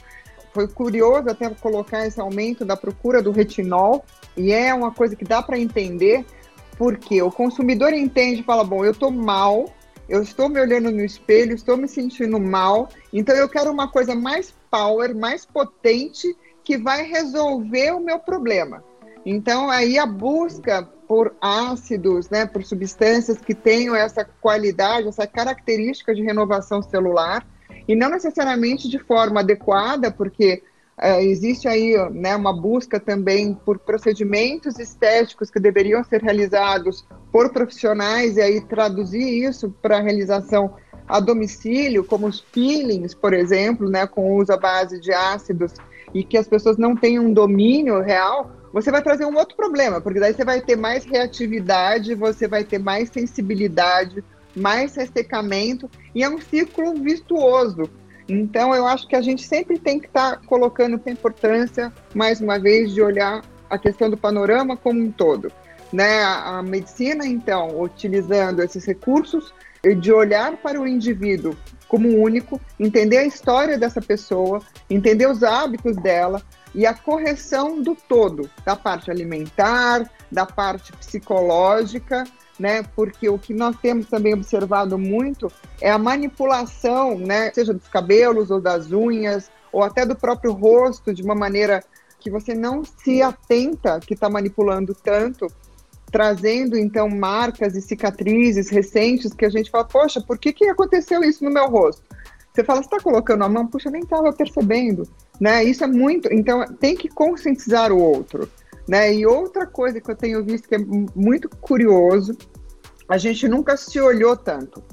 Foi 0.53 0.67
curioso 0.67 1.29
até 1.29 1.49
colocar 1.49 2.05
esse 2.05 2.19
aumento 2.19 2.65
da 2.65 2.75
procura 2.75 3.21
do 3.21 3.31
retinol, 3.31 4.03
e 4.35 4.51
é 4.51 4.73
uma 4.73 4.91
coisa 4.91 5.15
que 5.15 5.23
dá 5.23 5.41
para 5.41 5.59
entender, 5.59 6.25
porque 6.77 7.21
o 7.21 7.31
consumidor 7.31 7.93
entende 7.93 8.41
e 8.41 8.43
fala: 8.43 8.63
bom, 8.63 8.83
eu 8.83 8.91
estou 8.91 9.11
mal, 9.11 9.65
eu 10.09 10.21
estou 10.21 10.49
me 10.49 10.59
olhando 10.59 10.91
no 10.91 11.03
espelho, 11.05 11.53
estou 11.53 11.77
me 11.77 11.87
sentindo 11.87 12.39
mal, 12.39 12.89
então 13.13 13.35
eu 13.35 13.47
quero 13.47 13.71
uma 13.71 13.87
coisa 13.87 14.13
mais 14.13 14.53
power, 14.69 15.15
mais 15.15 15.45
potente, 15.45 16.35
que 16.63 16.77
vai 16.77 17.03
resolver 17.03 17.91
o 17.91 17.99
meu 17.99 18.19
problema. 18.19 18.83
Então, 19.25 19.69
aí 19.69 19.99
a 19.99 20.05
busca 20.05 20.89
por 21.11 21.35
ácidos, 21.41 22.29
né, 22.29 22.45
por 22.45 22.63
substâncias 22.63 23.37
que 23.37 23.53
tenham 23.53 23.93
essa 23.93 24.23
qualidade, 24.23 25.09
essa 25.09 25.27
característica 25.27 26.15
de 26.15 26.21
renovação 26.21 26.81
celular, 26.81 27.45
e 27.85 27.93
não 27.97 28.09
necessariamente 28.09 28.87
de 28.87 28.97
forma 28.97 29.41
adequada, 29.41 30.09
porque 30.09 30.63
é, 30.97 31.21
existe 31.21 31.67
aí 31.67 31.97
né, 32.11 32.33
uma 32.33 32.53
busca 32.53 32.97
também 32.97 33.53
por 33.53 33.77
procedimentos 33.77 34.79
estéticos 34.79 35.51
que 35.51 35.59
deveriam 35.59 36.01
ser 36.01 36.23
realizados 36.23 37.05
por 37.29 37.51
profissionais 37.51 38.37
e 38.37 38.41
aí 38.41 38.61
traduzir 38.61 39.43
isso 39.43 39.69
para 39.81 39.97
a 39.97 40.01
realização 40.01 40.75
a 41.09 41.19
domicílio, 41.19 42.05
como 42.05 42.25
os 42.25 42.39
peelings, 42.39 43.13
por 43.13 43.33
exemplo, 43.33 43.89
né, 43.89 44.07
com 44.07 44.37
uso 44.37 44.53
à 44.53 44.57
base 44.57 44.97
de 44.97 45.11
ácidos 45.11 45.73
e 46.13 46.23
que 46.23 46.37
as 46.37 46.47
pessoas 46.47 46.77
não 46.77 46.95
tenham 46.95 47.25
um 47.25 47.33
domínio 47.33 48.01
real, 48.01 48.51
você 48.73 48.91
vai 48.91 49.01
trazer 49.01 49.25
um 49.25 49.35
outro 49.35 49.55
problema, 49.55 49.99
porque 49.99 50.19
daí 50.19 50.33
você 50.33 50.45
vai 50.45 50.61
ter 50.61 50.75
mais 50.75 51.03
reatividade, 51.03 52.15
você 52.15 52.47
vai 52.47 52.63
ter 52.63 52.79
mais 52.79 53.09
sensibilidade, 53.09 54.23
mais 54.55 54.95
ressecamento, 54.95 55.89
e 56.15 56.23
é 56.23 56.29
um 56.29 56.39
ciclo 56.39 56.93
virtuoso. 56.95 57.89
Então, 58.27 58.73
eu 58.73 58.87
acho 58.87 59.07
que 59.07 59.15
a 59.15 59.21
gente 59.21 59.45
sempre 59.45 59.77
tem 59.77 59.99
que 59.99 60.07
estar 60.07 60.37
tá 60.37 60.41
colocando 60.45 61.01
a 61.05 61.11
importância, 61.11 61.91
mais 62.13 62.39
uma 62.39 62.57
vez, 62.57 62.93
de 62.93 63.01
olhar 63.01 63.41
a 63.69 63.77
questão 63.77 64.09
do 64.09 64.17
panorama 64.17 64.77
como 64.77 65.01
um 65.01 65.11
todo. 65.11 65.51
Né? 65.91 66.23
A, 66.23 66.59
a 66.59 66.63
medicina, 66.63 67.25
então, 67.25 67.81
utilizando 67.81 68.61
esses 68.61 68.85
recursos, 68.85 69.53
de 69.99 70.11
olhar 70.13 70.57
para 70.57 70.79
o 70.79 70.87
indivíduo 70.87 71.57
como 71.91 72.07
único, 72.07 72.57
entender 72.79 73.17
a 73.17 73.25
história 73.25 73.77
dessa 73.77 74.01
pessoa, 74.01 74.61
entender 74.89 75.27
os 75.27 75.43
hábitos 75.43 75.97
dela 75.97 76.41
e 76.73 76.85
a 76.85 76.93
correção 76.93 77.81
do 77.81 77.97
todo, 78.07 78.49
da 78.65 78.77
parte 78.77 79.11
alimentar, 79.11 80.09
da 80.31 80.45
parte 80.45 80.93
psicológica, 80.93 82.23
né? 82.57 82.81
Porque 82.95 83.27
o 83.27 83.37
que 83.37 83.53
nós 83.53 83.75
temos 83.81 84.05
também 84.05 84.33
observado 84.33 84.97
muito 84.97 85.51
é 85.81 85.91
a 85.91 85.97
manipulação, 85.97 87.17
né? 87.17 87.51
Seja 87.53 87.73
dos 87.73 87.89
cabelos 87.89 88.49
ou 88.49 88.61
das 88.61 88.93
unhas 88.93 89.51
ou 89.69 89.83
até 89.83 90.05
do 90.05 90.15
próprio 90.15 90.53
rosto 90.53 91.13
de 91.13 91.21
uma 91.21 91.35
maneira 91.35 91.83
que 92.21 92.31
você 92.31 92.53
não 92.53 92.85
se 92.85 93.21
atenta 93.21 93.99
que 93.99 94.13
está 94.13 94.29
manipulando 94.29 94.95
tanto 94.95 95.51
trazendo 96.11 96.77
então 96.77 97.09
marcas 97.09 97.75
e 97.75 97.81
cicatrizes 97.81 98.69
recentes 98.69 99.33
que 99.33 99.45
a 99.45 99.49
gente 99.49 99.71
fala, 99.71 99.85
poxa, 99.85 100.21
por 100.21 100.37
que, 100.37 100.51
que 100.51 100.65
aconteceu 100.65 101.23
isso 101.23 101.43
no 101.43 101.51
meu 101.51 101.67
rosto? 101.67 102.03
Você 102.53 102.63
fala, 102.63 102.81
você 102.81 102.87
está 102.87 102.99
colocando 102.99 103.43
a 103.43 103.49
mão, 103.49 103.65
puxa, 103.65 103.89
nem 103.89 104.01
estava 104.01 104.33
percebendo, 104.33 105.07
né? 105.39 105.63
Isso 105.63 105.83
é 105.85 105.87
muito, 105.87 106.31
então 106.33 106.65
tem 106.79 106.95
que 106.95 107.07
conscientizar 107.07 107.93
o 107.93 107.97
outro, 107.97 108.49
né? 108.87 109.13
E 109.13 109.25
outra 109.25 109.65
coisa 109.65 110.01
que 110.01 110.11
eu 110.11 110.15
tenho 110.15 110.43
visto 110.43 110.67
que 110.67 110.75
é 110.75 110.79
muito 111.15 111.47
curioso, 111.47 112.37
a 113.07 113.17
gente 113.17 113.47
nunca 113.47 113.77
se 113.77 114.01
olhou 114.01 114.35
tanto. 114.35 114.83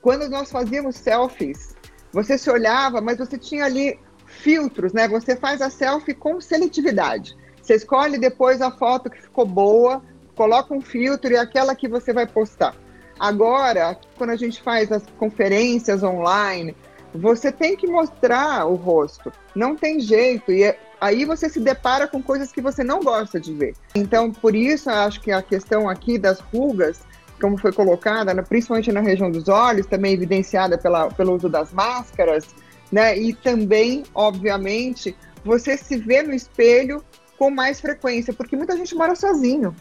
Quando 0.00 0.26
nós 0.30 0.50
fazíamos 0.50 0.96
selfies, 0.96 1.76
você 2.12 2.38
se 2.38 2.50
olhava, 2.50 3.02
mas 3.02 3.18
você 3.18 3.36
tinha 3.36 3.66
ali 3.66 3.98
filtros, 4.24 4.94
né? 4.94 5.06
Você 5.06 5.36
faz 5.36 5.60
a 5.60 5.68
selfie 5.68 6.14
com 6.14 6.40
seletividade. 6.40 7.36
Você 7.60 7.74
escolhe 7.74 8.18
depois 8.18 8.62
a 8.62 8.70
foto 8.70 9.10
que 9.10 9.20
ficou 9.20 9.44
boa, 9.44 10.02
coloca 10.40 10.72
um 10.72 10.80
filtro 10.80 11.30
e 11.30 11.36
aquela 11.36 11.74
que 11.74 11.86
você 11.86 12.14
vai 12.14 12.26
postar. 12.26 12.74
Agora, 13.18 13.98
quando 14.16 14.30
a 14.30 14.36
gente 14.36 14.62
faz 14.62 14.90
as 14.90 15.02
conferências 15.18 16.02
online, 16.02 16.74
você 17.14 17.52
tem 17.52 17.76
que 17.76 17.86
mostrar 17.86 18.64
o 18.64 18.74
rosto. 18.74 19.30
Não 19.54 19.76
tem 19.76 20.00
jeito. 20.00 20.50
E 20.50 20.62
é, 20.62 20.78
aí 20.98 21.26
você 21.26 21.46
se 21.50 21.60
depara 21.60 22.08
com 22.08 22.22
coisas 22.22 22.50
que 22.50 22.62
você 22.62 22.82
não 22.82 23.00
gosta 23.00 23.38
de 23.38 23.52
ver. 23.52 23.74
Então, 23.94 24.32
por 24.32 24.56
isso, 24.56 24.88
acho 24.88 25.20
que 25.20 25.30
a 25.30 25.42
questão 25.42 25.90
aqui 25.90 26.16
das 26.16 26.40
rugas, 26.40 27.02
como 27.38 27.58
foi 27.58 27.70
colocada, 27.70 28.32
né, 28.32 28.40
principalmente 28.40 28.90
na 28.90 29.00
região 29.00 29.30
dos 29.30 29.46
olhos, 29.46 29.84
também 29.84 30.14
evidenciada 30.14 30.78
pela, 30.78 31.10
pelo 31.10 31.34
uso 31.34 31.50
das 31.50 31.70
máscaras, 31.70 32.46
né? 32.90 33.14
E 33.14 33.34
também, 33.34 34.04
obviamente, 34.14 35.14
você 35.44 35.76
se 35.76 35.98
vê 35.98 36.22
no 36.22 36.32
espelho 36.32 37.04
com 37.38 37.50
mais 37.50 37.78
frequência, 37.78 38.32
porque 38.32 38.56
muita 38.56 38.74
gente 38.74 38.94
mora 38.94 39.14
sozinho. 39.14 39.76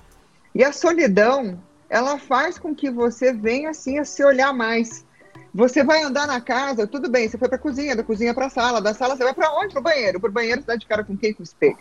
E 0.60 0.63
a 0.66 0.74
solidão, 0.74 1.58
ela 1.89 2.20
faz 2.20 2.60
com 2.60 2.75
que 2.75 2.92
você 2.92 3.32
venha 3.32 3.70
assim 3.70 3.98
a 3.98 4.04
se 4.04 4.22
olhar 4.25 4.51
mais. 4.51 5.06
Você 5.56 5.86
vai 5.86 6.04
andar 6.04 6.28
na 6.28 6.42
casa, 6.42 6.86
tudo 6.86 7.10
bem, 7.10 7.30
você 7.30 7.38
foi 7.38 7.48
para 7.48 7.56
a 7.56 7.62
cozinha, 7.62 7.96
da 7.96 8.04
cozinha 8.04 8.34
para 8.34 8.48
a 8.48 8.50
sala, 8.50 8.82
da 8.82 8.94
sala 8.94 9.16
você 9.16 9.24
vai 9.24 9.34
para 9.34 9.58
onde? 9.58 9.72
Para 9.72 9.80
o 9.80 9.84
banheiro. 9.84 10.20
Para 10.20 10.30
o 10.30 10.34
banheiro 10.34 10.60
você 10.60 10.68
dá 10.68 10.75
de 10.75 10.86
cara 10.86 11.01
com 11.01 11.16
quem? 11.16 11.34
Com 11.34 11.44
o 11.44 11.46
espelho. 11.46 11.78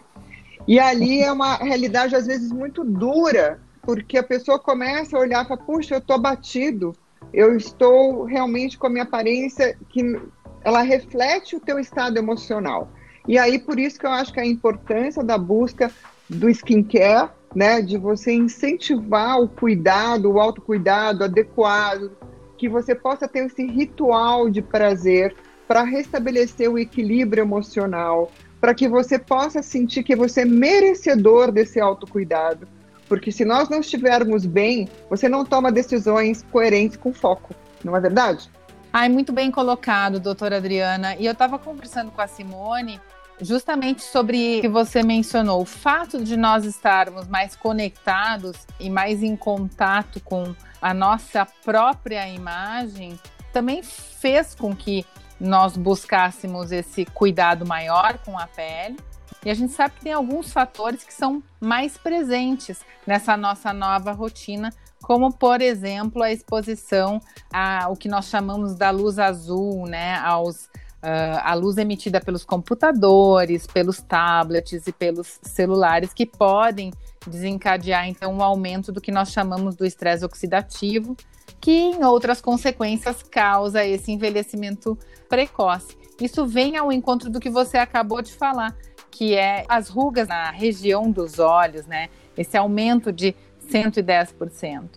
E 0.69 0.79
ali 0.79 1.21
é 1.21 1.33
uma 1.33 1.57
realidade 1.57 2.15
às 2.15 2.29
vezes 2.29 2.53
muito 2.53 2.85
dura, 2.85 3.61
porque 3.83 4.17
a 4.17 4.23
pessoa 4.23 4.61
começa 4.61 5.17
a 5.17 5.21
olhar 5.21 5.45
e 5.45 5.49
fala, 5.49 5.61
puxa, 5.61 5.97
eu 5.97 5.99
estou 5.99 6.15
abatido, 6.15 6.95
eu 7.33 7.57
estou 7.57 8.23
realmente 8.27 8.79
com 8.79 8.87
a 8.87 8.91
minha 8.91 9.03
aparência 9.03 9.77
que 9.89 10.23
ela 10.63 10.83
reflete 10.83 11.57
o 11.57 11.61
teu 11.61 11.81
estado 11.81 12.17
emocional. 12.17 12.89
E 13.27 13.39
aí 13.39 13.59
por 13.59 13.77
isso 13.77 13.99
que 13.99 14.07
eu 14.07 14.13
acho 14.13 14.33
que 14.33 14.39
a 14.39 14.47
importância 14.47 15.25
da 15.25 15.37
busca 15.37 15.91
do 16.31 16.49
skincare 16.49 17.31
né, 17.55 17.81
de 17.81 17.97
você 17.97 18.33
incentivar 18.33 19.41
o 19.41 19.49
cuidado, 19.49 20.31
o 20.31 20.41
autocuidado 20.41 21.25
adequado, 21.25 22.13
que 22.57 22.69
você 22.69 22.95
possa 22.95 23.29
ter 23.29 23.47
esse 23.47 23.65
ritual 23.67 24.51
de 24.51 24.61
prazer 24.61 25.35
para 25.67 25.83
restabelecer 25.83 26.71
o 26.71 26.79
equilíbrio 26.79 27.43
emocional, 27.43 28.31
para 28.61 28.75
que 28.75 28.89
você 28.89 29.19
possa 29.19 29.63
sentir 29.63 30.03
que 30.03 30.17
você 30.17 30.41
é 30.41 30.45
merecedor 30.45 31.53
desse 31.53 31.79
autocuidado. 31.79 32.67
Porque 33.09 33.31
se 33.31 33.45
nós 33.45 33.69
não 33.69 33.81
estivermos 33.81 34.45
bem, 34.45 34.89
você 35.09 35.29
não 35.29 35.45
toma 35.45 35.73
decisões 35.73 36.45
coerentes 36.51 36.97
com 36.97 37.13
foco, 37.13 37.55
não 37.85 37.97
é 37.97 38.01
verdade? 38.01 38.51
Ai, 38.93 39.09
muito 39.09 39.33
bem 39.33 39.51
colocado, 39.51 40.19
doutora 40.19 40.57
Adriana. 40.57 41.15
E 41.17 41.27
eu 41.27 41.33
estava 41.33 41.59
conversando 41.59 42.11
com 42.11 42.21
a 42.21 42.27
Simone 42.27 43.01
justamente 43.41 44.03
sobre 44.03 44.59
o 44.59 44.61
que 44.63 44.69
você 44.69 45.03
mencionou, 45.03 45.63
o 45.63 45.65
fato 45.65 46.23
de 46.23 46.37
nós 46.37 46.65
estarmos 46.65 47.29
mais 47.29 47.55
conectados 47.55 48.67
e 48.79 48.91
mais 48.91 49.23
em 49.23 49.37
contato 49.37 50.21
com 50.21 50.55
a 50.81 50.95
nossa 50.95 51.47
própria 51.65 52.29
imagem 52.29 53.19
também 53.53 53.83
fez 53.83 54.55
com 54.55 54.75
que 54.75 55.05
nós 55.41 55.77
buscássemos 55.77 56.73
esse 56.73 57.05
cuidado 57.07 57.67
maior 57.67 58.19
com 58.19 58.39
a 58.39 58.47
pele. 58.47 58.97
E 59.45 59.51
a 59.51 59.55
gente 59.55 59.73
sabe 59.73 59.95
que 59.95 60.03
tem 60.03 60.13
alguns 60.13 60.53
fatores 60.53 61.05
que 61.05 61.15
são 61.15 61.43
mais 61.61 61.97
presentes 61.97 62.81
nessa 63.07 63.37
nossa 63.37 63.73
nova 63.73 64.13
rotina, 64.13 64.71
como 65.01 65.33
por 65.33 65.61
exemplo 65.61 66.23
a 66.23 66.33
exposição 66.33 67.21
a 67.53 67.89
o 67.89 67.97
que 67.97 68.09
nós 68.09 68.27
chamamos 68.27 68.75
da 68.75 68.91
luz 68.91 69.19
azul, 69.19 69.87
né, 69.87 70.17
aos 70.17 70.69
Uh, 71.01 71.39
a 71.45 71.55
luz 71.55 71.79
emitida 71.79 72.21
pelos 72.21 72.45
computadores, 72.45 73.69
pelos 73.69 74.01
tablets 74.03 74.87
e 74.87 74.93
pelos 74.93 75.39
celulares, 75.43 76.13
que 76.13 76.27
podem 76.27 76.93
desencadear 77.25 78.09
então 78.09 78.35
um 78.35 78.43
aumento 78.43 78.91
do 78.91 79.01
que 79.01 79.13
nós 79.13 79.31
chamamos 79.31 79.77
do 79.77 79.87
estresse 79.87 80.25
oxidativo, 80.25 81.17
que 81.61 81.71
em 81.71 82.05
outras 82.05 82.41
consequências 82.41 83.23
causa 83.23 83.85
esse 83.85 84.11
envelhecimento 84.11 84.99
precoce. 85.29 85.97
Isso 86.21 86.45
vem 86.47 86.77
ao 86.77 86.91
encontro 86.91 87.31
do 87.31 87.39
que 87.39 87.51
você 87.51 87.79
acabou 87.79 88.21
de 88.21 88.33
falar, 88.33 88.77
que 89.11 89.37
é 89.37 89.65
as 89.69 89.89
rugas 89.89 90.27
na 90.27 90.51
região 90.51 91.11
dos 91.11 91.39
olhos, 91.39 91.87
né? 91.87 92.09
Esse 92.37 92.57
aumento 92.57 93.13
de 93.13 93.35
110%. 93.71 94.89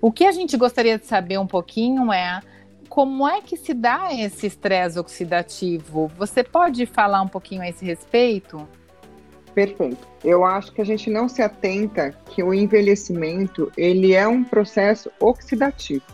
O 0.00 0.12
que 0.12 0.24
a 0.24 0.32
gente 0.32 0.56
gostaria 0.56 0.98
de 0.98 1.06
saber 1.06 1.38
um 1.38 1.46
pouquinho 1.46 2.12
é 2.12 2.40
como 2.94 3.28
é 3.28 3.40
que 3.40 3.56
se 3.56 3.74
dá 3.74 4.10
esse 4.12 4.46
estresse 4.46 4.96
oxidativo? 5.00 6.08
Você 6.16 6.44
pode 6.44 6.86
falar 6.86 7.22
um 7.22 7.26
pouquinho 7.26 7.60
a 7.60 7.68
esse 7.68 7.84
respeito? 7.84 8.68
Perfeito. 9.52 10.06
Eu 10.22 10.44
acho 10.44 10.72
que 10.72 10.80
a 10.80 10.84
gente 10.84 11.10
não 11.10 11.28
se 11.28 11.42
atenta 11.42 12.12
que 12.26 12.40
o 12.40 12.54
envelhecimento 12.54 13.72
ele 13.76 14.14
é 14.14 14.28
um 14.28 14.44
processo 14.44 15.10
oxidativo. 15.18 16.04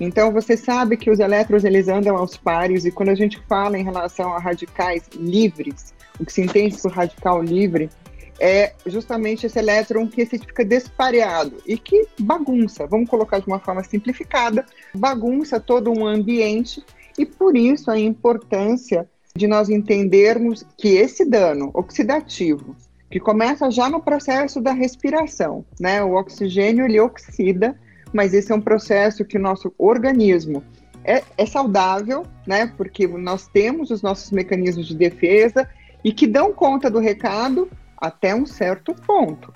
Então 0.00 0.32
você 0.32 0.56
sabe 0.56 0.96
que 0.96 1.10
os 1.10 1.18
elétrons 1.18 1.64
eles 1.64 1.88
andam 1.88 2.16
aos 2.16 2.36
pares 2.36 2.84
e 2.84 2.92
quando 2.92 3.08
a 3.08 3.16
gente 3.16 3.42
fala 3.48 3.76
em 3.76 3.82
relação 3.82 4.32
a 4.32 4.38
radicais 4.38 5.08
livres, 5.16 5.92
o 6.20 6.24
que 6.24 6.32
se 6.32 6.42
entende 6.42 6.80
por 6.80 6.92
radical 6.92 7.42
livre 7.42 7.90
é 8.38 8.72
justamente 8.86 9.46
esse 9.46 9.58
elétron 9.58 10.06
que 10.06 10.24
fica 10.24 10.64
despareado 10.64 11.56
e 11.66 11.76
que 11.76 12.06
bagunça, 12.20 12.86
vamos 12.86 13.10
colocar 13.10 13.40
de 13.40 13.46
uma 13.46 13.58
forma 13.58 13.82
simplificada, 13.82 14.64
bagunça 14.94 15.58
todo 15.58 15.90
um 15.90 16.06
ambiente 16.06 16.84
e 17.18 17.26
por 17.26 17.56
isso 17.56 17.90
a 17.90 17.98
importância 17.98 19.08
de 19.34 19.46
nós 19.46 19.68
entendermos 19.68 20.64
que 20.76 20.96
esse 20.96 21.24
dano 21.24 21.70
oxidativo, 21.74 22.76
que 23.10 23.18
começa 23.18 23.70
já 23.70 23.88
no 23.88 24.00
processo 24.00 24.60
da 24.60 24.72
respiração, 24.72 25.64
né? 25.80 26.02
O 26.02 26.14
oxigênio 26.14 26.84
ele 26.84 27.00
oxida, 27.00 27.78
mas 28.12 28.34
esse 28.34 28.52
é 28.52 28.54
um 28.54 28.60
processo 28.60 29.24
que 29.24 29.38
o 29.38 29.40
nosso 29.40 29.72
organismo 29.78 30.62
é, 31.04 31.22
é 31.36 31.46
saudável, 31.46 32.24
né? 32.46 32.72
Porque 32.76 33.06
nós 33.06 33.46
temos 33.48 33.90
os 33.90 34.02
nossos 34.02 34.30
mecanismos 34.30 34.86
de 34.86 34.94
defesa 34.94 35.68
e 36.04 36.12
que 36.12 36.26
dão 36.26 36.52
conta 36.52 36.90
do 36.90 36.98
recado 36.98 37.70
até 38.00 38.34
um 38.34 38.46
certo 38.46 38.94
ponto. 38.94 39.52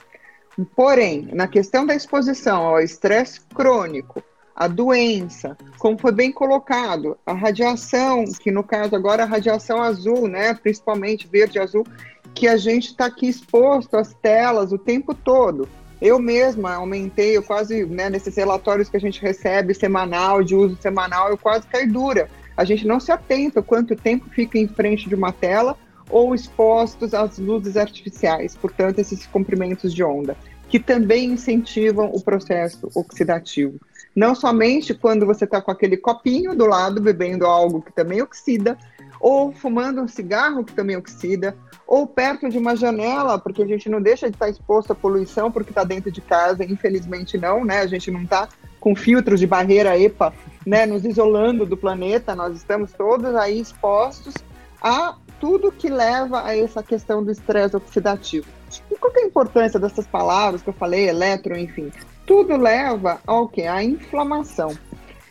Porém, 0.76 1.28
na 1.32 1.48
questão 1.48 1.86
da 1.86 1.94
exposição 1.94 2.62
ao 2.62 2.80
estresse 2.80 3.40
crônico, 3.54 4.22
a 4.54 4.68
doença, 4.68 5.56
como 5.78 5.98
foi 5.98 6.12
bem 6.12 6.30
colocado, 6.30 7.16
a 7.24 7.32
radiação, 7.32 8.24
que 8.24 8.50
no 8.50 8.62
caso 8.62 8.94
agora 8.94 9.22
a 9.22 9.26
radiação 9.26 9.80
azul, 9.80 10.28
né, 10.28 10.52
principalmente 10.52 11.26
verde 11.26 11.58
azul, 11.58 11.86
que 12.34 12.46
a 12.46 12.56
gente 12.56 12.88
está 12.88 13.06
aqui 13.06 13.28
exposto 13.28 13.96
às 13.96 14.12
telas 14.14 14.72
o 14.72 14.78
tempo 14.78 15.14
todo. 15.14 15.68
Eu 16.00 16.18
mesma 16.18 16.74
aumentei, 16.74 17.36
eu 17.36 17.42
quase, 17.42 17.86
né, 17.86 18.10
nesses 18.10 18.36
relatórios 18.36 18.88
que 18.90 18.96
a 18.96 19.00
gente 19.00 19.22
recebe 19.22 19.72
semanal, 19.72 20.42
de 20.42 20.54
uso 20.54 20.76
semanal, 20.80 21.30
eu 21.30 21.38
quase 21.38 21.66
caí 21.66 21.86
dura. 21.86 22.28
A 22.56 22.64
gente 22.64 22.86
não 22.86 23.00
se 23.00 23.10
atenta 23.10 23.62
quanto 23.62 23.96
tempo 23.96 24.28
fica 24.28 24.58
em 24.58 24.68
frente 24.68 25.08
de 25.08 25.14
uma 25.14 25.32
tela 25.32 25.78
ou 26.12 26.34
expostos 26.34 27.14
às 27.14 27.38
luzes 27.38 27.76
artificiais, 27.76 28.54
portanto, 28.54 28.98
esses 28.98 29.26
comprimentos 29.26 29.92
de 29.92 30.04
onda, 30.04 30.36
que 30.68 30.78
também 30.78 31.32
incentivam 31.32 32.10
o 32.12 32.20
processo 32.20 32.90
oxidativo. 32.94 33.80
Não 34.14 34.34
somente 34.34 34.92
quando 34.92 35.24
você 35.24 35.44
está 35.44 35.60
com 35.60 35.70
aquele 35.70 35.96
copinho 35.96 36.54
do 36.54 36.66
lado 36.66 37.00
bebendo 37.00 37.46
algo 37.46 37.80
que 37.80 37.92
também 37.92 38.20
oxida, 38.20 38.76
ou 39.18 39.52
fumando 39.52 40.02
um 40.02 40.08
cigarro 40.08 40.64
que 40.64 40.74
também 40.74 40.96
oxida, 40.96 41.56
ou 41.86 42.06
perto 42.06 42.48
de 42.48 42.58
uma 42.58 42.76
janela, 42.76 43.38
porque 43.38 43.62
a 43.62 43.66
gente 43.66 43.88
não 43.88 44.02
deixa 44.02 44.28
de 44.28 44.36
estar 44.36 44.48
exposto 44.48 44.92
à 44.92 44.94
poluição 44.94 45.50
porque 45.50 45.70
está 45.70 45.84
dentro 45.84 46.10
de 46.10 46.20
casa, 46.20 46.64
infelizmente 46.64 47.38
não, 47.38 47.64
né? 47.64 47.78
A 47.78 47.86
gente 47.86 48.10
não 48.10 48.22
está 48.22 48.48
com 48.80 48.94
filtros 48.94 49.40
de 49.40 49.46
barreira 49.46 49.98
EPA, 49.98 50.34
né, 50.66 50.84
nos 50.86 51.04
isolando 51.04 51.64
do 51.64 51.76
planeta, 51.76 52.34
nós 52.34 52.56
estamos 52.56 52.92
todos 52.92 53.34
aí 53.34 53.60
expostos 53.60 54.34
a 54.82 55.14
tudo 55.42 55.72
que 55.72 55.88
leva 55.88 56.44
a 56.46 56.56
essa 56.56 56.84
questão 56.84 57.24
do 57.24 57.32
estresse 57.32 57.74
oxidativo. 57.74 58.46
E 58.88 58.94
qual 58.94 59.12
é 59.16 59.22
a 59.22 59.26
importância 59.26 59.80
dessas 59.80 60.06
palavras 60.06 60.62
que 60.62 60.68
eu 60.68 60.72
falei, 60.72 61.08
eletro, 61.08 61.58
enfim? 61.58 61.90
Tudo 62.24 62.56
leva 62.56 63.20
ao 63.26 63.48
que? 63.48 63.62
A 63.62 63.82
inflamação. 63.82 64.72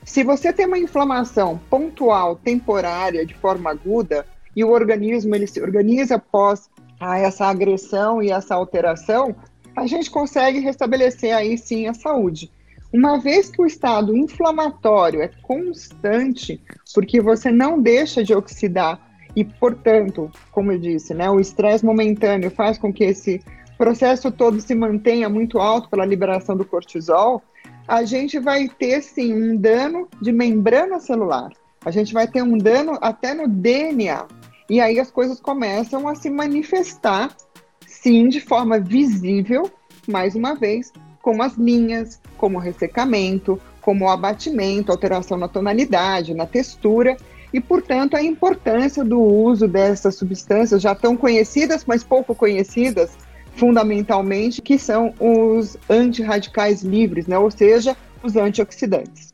Se 0.03 0.21
você 0.21 0.51
tem 0.51 0.65
uma 0.65 0.77
inflamação 0.77 1.61
pontual, 1.69 2.35
temporária, 2.35 3.25
de 3.25 3.33
forma 3.35 3.69
aguda, 3.69 4.25
e 4.53 4.65
o 4.65 4.69
organismo 4.71 5.33
ele 5.33 5.47
se 5.47 5.61
organiza 5.61 6.15
após 6.15 6.69
essa 6.99 7.45
agressão 7.45 8.21
e 8.21 8.31
essa 8.31 8.53
alteração, 8.53 9.33
a 9.77 9.87
gente 9.87 10.11
consegue 10.11 10.59
restabelecer 10.59 11.33
aí 11.33 11.57
sim 11.57 11.87
a 11.87 11.93
saúde. 11.93 12.51
Uma 12.91 13.17
vez 13.17 13.49
que 13.49 13.61
o 13.61 13.65
estado 13.65 14.13
inflamatório 14.13 15.21
é 15.21 15.29
constante, 15.41 16.61
porque 16.93 17.21
você 17.21 17.49
não 17.49 17.81
deixa 17.81 18.21
de 18.21 18.33
oxidar 18.33 19.09
e, 19.35 19.43
portanto, 19.43 20.29
como 20.51 20.71
eu 20.71 20.79
disse, 20.79 21.13
né, 21.13 21.29
o 21.29 21.39
estresse 21.39 21.85
momentâneo 21.85 22.51
faz 22.51 22.77
com 22.77 22.91
que 22.91 23.03
esse 23.03 23.41
processo 23.77 24.31
todo 24.31 24.61
se 24.61 24.75
mantenha 24.75 25.27
muito 25.29 25.57
alto 25.59 25.89
pela 25.89 26.05
liberação 26.05 26.55
do 26.55 26.65
cortisol, 26.65 27.41
a 27.87 28.03
gente 28.03 28.39
vai 28.39 28.67
ter 28.67 29.01
sim 29.01 29.33
um 29.33 29.55
dano 29.55 30.07
de 30.21 30.31
membrana 30.31 30.99
celular. 30.99 31.51
A 31.83 31.89
gente 31.89 32.13
vai 32.13 32.27
ter 32.27 32.43
um 32.43 32.57
dano 32.57 32.97
até 33.01 33.33
no 33.33 33.47
DNA. 33.47 34.27
E 34.69 34.79
aí 34.79 34.99
as 34.99 35.09
coisas 35.09 35.39
começam 35.39 36.07
a 36.07 36.15
se 36.15 36.29
manifestar, 36.29 37.35
sim, 37.87 38.29
de 38.29 38.39
forma 38.39 38.79
visível, 38.79 39.69
mais 40.07 40.35
uma 40.35 40.55
vez, 40.55 40.93
como 41.21 41.41
as 41.41 41.55
linhas, 41.55 42.21
como 42.37 42.57
o 42.57 42.61
ressecamento, 42.61 43.59
como 43.81 44.05
o 44.05 44.09
abatimento, 44.09 44.91
alteração 44.91 45.37
na 45.37 45.47
tonalidade, 45.47 46.33
na 46.33 46.45
textura, 46.45 47.17
e, 47.53 47.59
portanto, 47.59 48.15
a 48.15 48.23
importância 48.23 49.03
do 49.03 49.19
uso 49.19 49.67
dessas 49.67 50.15
substâncias 50.15 50.81
já 50.81 50.95
tão 50.95 51.17
conhecidas, 51.17 51.83
mas 51.85 52.03
pouco 52.03 52.33
conhecidas, 52.33 53.17
fundamentalmente, 53.55 54.61
que 54.61 54.79
são 54.79 55.13
os 55.19 55.77
antirradicais 55.89 56.81
livres, 56.81 57.27
né? 57.27 57.37
ou 57.37 57.51
seja, 57.51 57.95
os 58.23 58.35
antioxidantes. 58.35 59.31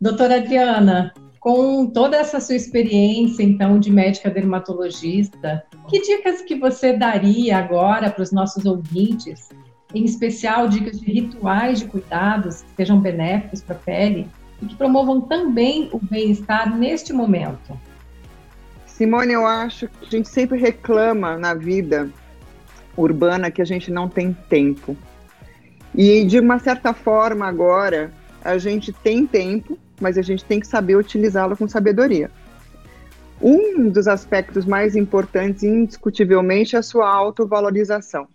Doutora 0.00 0.36
Adriana, 0.36 1.14
com 1.40 1.86
toda 1.86 2.16
essa 2.16 2.40
sua 2.40 2.56
experiência, 2.56 3.42
então, 3.42 3.78
de 3.78 3.90
médica 3.90 4.28
dermatologista, 4.30 5.64
que 5.88 6.00
dicas 6.02 6.42
que 6.42 6.54
você 6.56 6.92
daria 6.94 7.56
agora 7.56 8.10
para 8.10 8.22
os 8.22 8.32
nossos 8.32 8.66
ouvintes, 8.66 9.48
em 9.94 10.04
especial 10.04 10.68
dicas 10.68 11.00
de 11.00 11.06
rituais 11.06 11.78
de 11.78 11.86
cuidados 11.86 12.62
que 12.62 12.76
sejam 12.76 13.00
benéficos 13.00 13.62
para 13.62 13.76
a 13.76 13.78
pele 13.78 14.28
e 14.64 14.68
que 14.68 14.76
promovam 14.76 15.20
também 15.20 15.88
o 15.92 15.98
bem-estar 15.98 16.74
neste 16.76 17.12
momento? 17.12 17.78
Simone, 18.86 19.32
eu 19.32 19.46
acho 19.46 19.88
que 19.88 20.06
a 20.06 20.10
gente 20.10 20.28
sempre 20.28 20.58
reclama 20.58 21.36
na 21.36 21.52
vida 21.52 22.08
urbana 22.96 23.50
que 23.50 23.60
a 23.60 23.64
gente 23.64 23.90
não 23.90 24.08
tem 24.08 24.32
tempo. 24.48 24.96
E 25.94 26.24
de 26.24 26.40
uma 26.40 26.58
certa 26.58 26.94
forma 26.94 27.46
agora 27.46 28.12
a 28.42 28.56
gente 28.56 28.92
tem 28.92 29.26
tempo, 29.26 29.78
mas 30.00 30.16
a 30.16 30.22
gente 30.22 30.44
tem 30.44 30.60
que 30.60 30.66
saber 30.66 30.96
utilizá-lo 30.96 31.56
com 31.56 31.68
sabedoria. 31.68 32.30
Um 33.40 33.90
dos 33.90 34.06
aspectos 34.06 34.64
mais 34.64 34.96
importantes, 34.96 35.62
indiscutivelmente, 35.62 36.76
é 36.76 36.78
a 36.78 36.82
sua 36.82 37.08
autovalorização. 37.10 38.28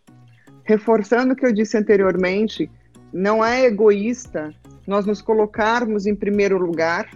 Reforçando 0.64 1.34
o 1.34 1.36
que 1.36 1.46
eu 1.46 1.54
disse 1.54 1.78
anteriormente, 1.78 2.70
não 3.12 3.44
é 3.44 3.66
egoísta 3.66 4.54
nós 4.90 5.06
nos 5.06 5.22
colocarmos 5.22 6.08
em 6.08 6.16
primeiro 6.16 6.58
lugar 6.58 7.08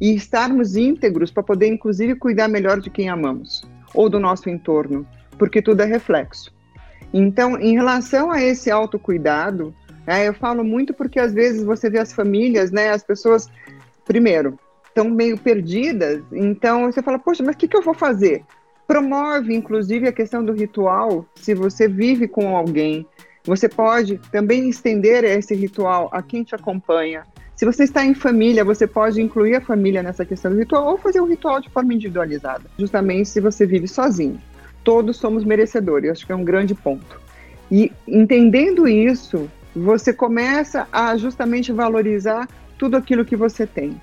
e 0.00 0.12
estarmos 0.14 0.74
íntegros 0.74 1.30
para 1.30 1.42
poder, 1.42 1.68
inclusive, 1.68 2.16
cuidar 2.16 2.48
melhor 2.48 2.80
de 2.80 2.90
quem 2.90 3.08
amamos 3.08 3.62
ou 3.94 4.10
do 4.10 4.18
nosso 4.18 4.50
entorno, 4.50 5.06
porque 5.38 5.62
tudo 5.62 5.82
é 5.82 5.84
reflexo. 5.84 6.52
Então, 7.14 7.58
em 7.60 7.74
relação 7.74 8.30
a 8.30 8.42
esse 8.42 8.70
autocuidado, 8.70 9.72
né, 10.04 10.26
eu 10.26 10.34
falo 10.34 10.64
muito 10.64 10.92
porque 10.92 11.20
às 11.20 11.32
vezes 11.32 11.62
você 11.62 11.88
vê 11.88 11.98
as 11.98 12.12
famílias, 12.12 12.72
né, 12.72 12.90
as 12.90 13.04
pessoas, 13.04 13.48
primeiro, 14.04 14.58
estão 14.88 15.08
meio 15.08 15.38
perdidas, 15.38 16.22
então 16.32 16.90
você 16.90 17.02
fala, 17.02 17.18
poxa, 17.18 17.44
mas 17.44 17.54
o 17.54 17.58
que, 17.58 17.68
que 17.68 17.76
eu 17.76 17.82
vou 17.82 17.94
fazer? 17.94 18.42
Promove, 18.86 19.54
inclusive, 19.54 20.08
a 20.08 20.12
questão 20.12 20.44
do 20.44 20.52
ritual, 20.52 21.24
se 21.36 21.54
você 21.54 21.86
vive 21.86 22.26
com 22.26 22.56
alguém, 22.56 23.06
você 23.44 23.68
pode 23.68 24.18
também 24.30 24.68
estender 24.68 25.24
esse 25.24 25.54
ritual 25.54 26.08
a 26.12 26.22
quem 26.22 26.44
te 26.44 26.54
acompanha. 26.54 27.24
Se 27.54 27.64
você 27.64 27.84
está 27.84 28.04
em 28.04 28.14
família, 28.14 28.64
você 28.64 28.86
pode 28.86 29.20
incluir 29.20 29.56
a 29.56 29.60
família 29.60 30.02
nessa 30.02 30.24
questão 30.24 30.50
do 30.50 30.58
ritual 30.58 30.86
ou 30.86 30.98
fazer 30.98 31.20
um 31.20 31.26
ritual 31.26 31.60
de 31.60 31.70
forma 31.70 31.94
individualizada, 31.94 32.64
justamente 32.78 33.28
se 33.28 33.40
você 33.40 33.66
vive 33.66 33.86
sozinho 33.86 34.40
todos 34.84 35.16
somos 35.16 35.44
merecedores, 35.44 36.10
acho 36.10 36.26
que 36.26 36.32
é 36.32 36.36
um 36.36 36.44
grande 36.44 36.74
ponto. 36.74 37.20
E 37.70 37.90
entendendo 38.06 38.86
isso, 38.86 39.50
você 39.74 40.12
começa 40.12 40.86
a 40.92 41.16
justamente 41.16 41.72
valorizar 41.72 42.48
tudo 42.78 42.96
aquilo 42.96 43.24
que 43.24 43.36
você 43.36 43.66
tem. 43.66 44.00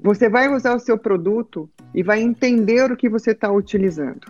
Você 0.00 0.28
vai 0.28 0.52
usar 0.52 0.74
o 0.74 0.80
seu 0.80 0.98
produto 0.98 1.68
e 1.94 2.02
vai 2.02 2.20
entender 2.20 2.92
o 2.92 2.96
que 2.96 3.08
você 3.08 3.30
está 3.30 3.50
utilizando. 3.50 4.20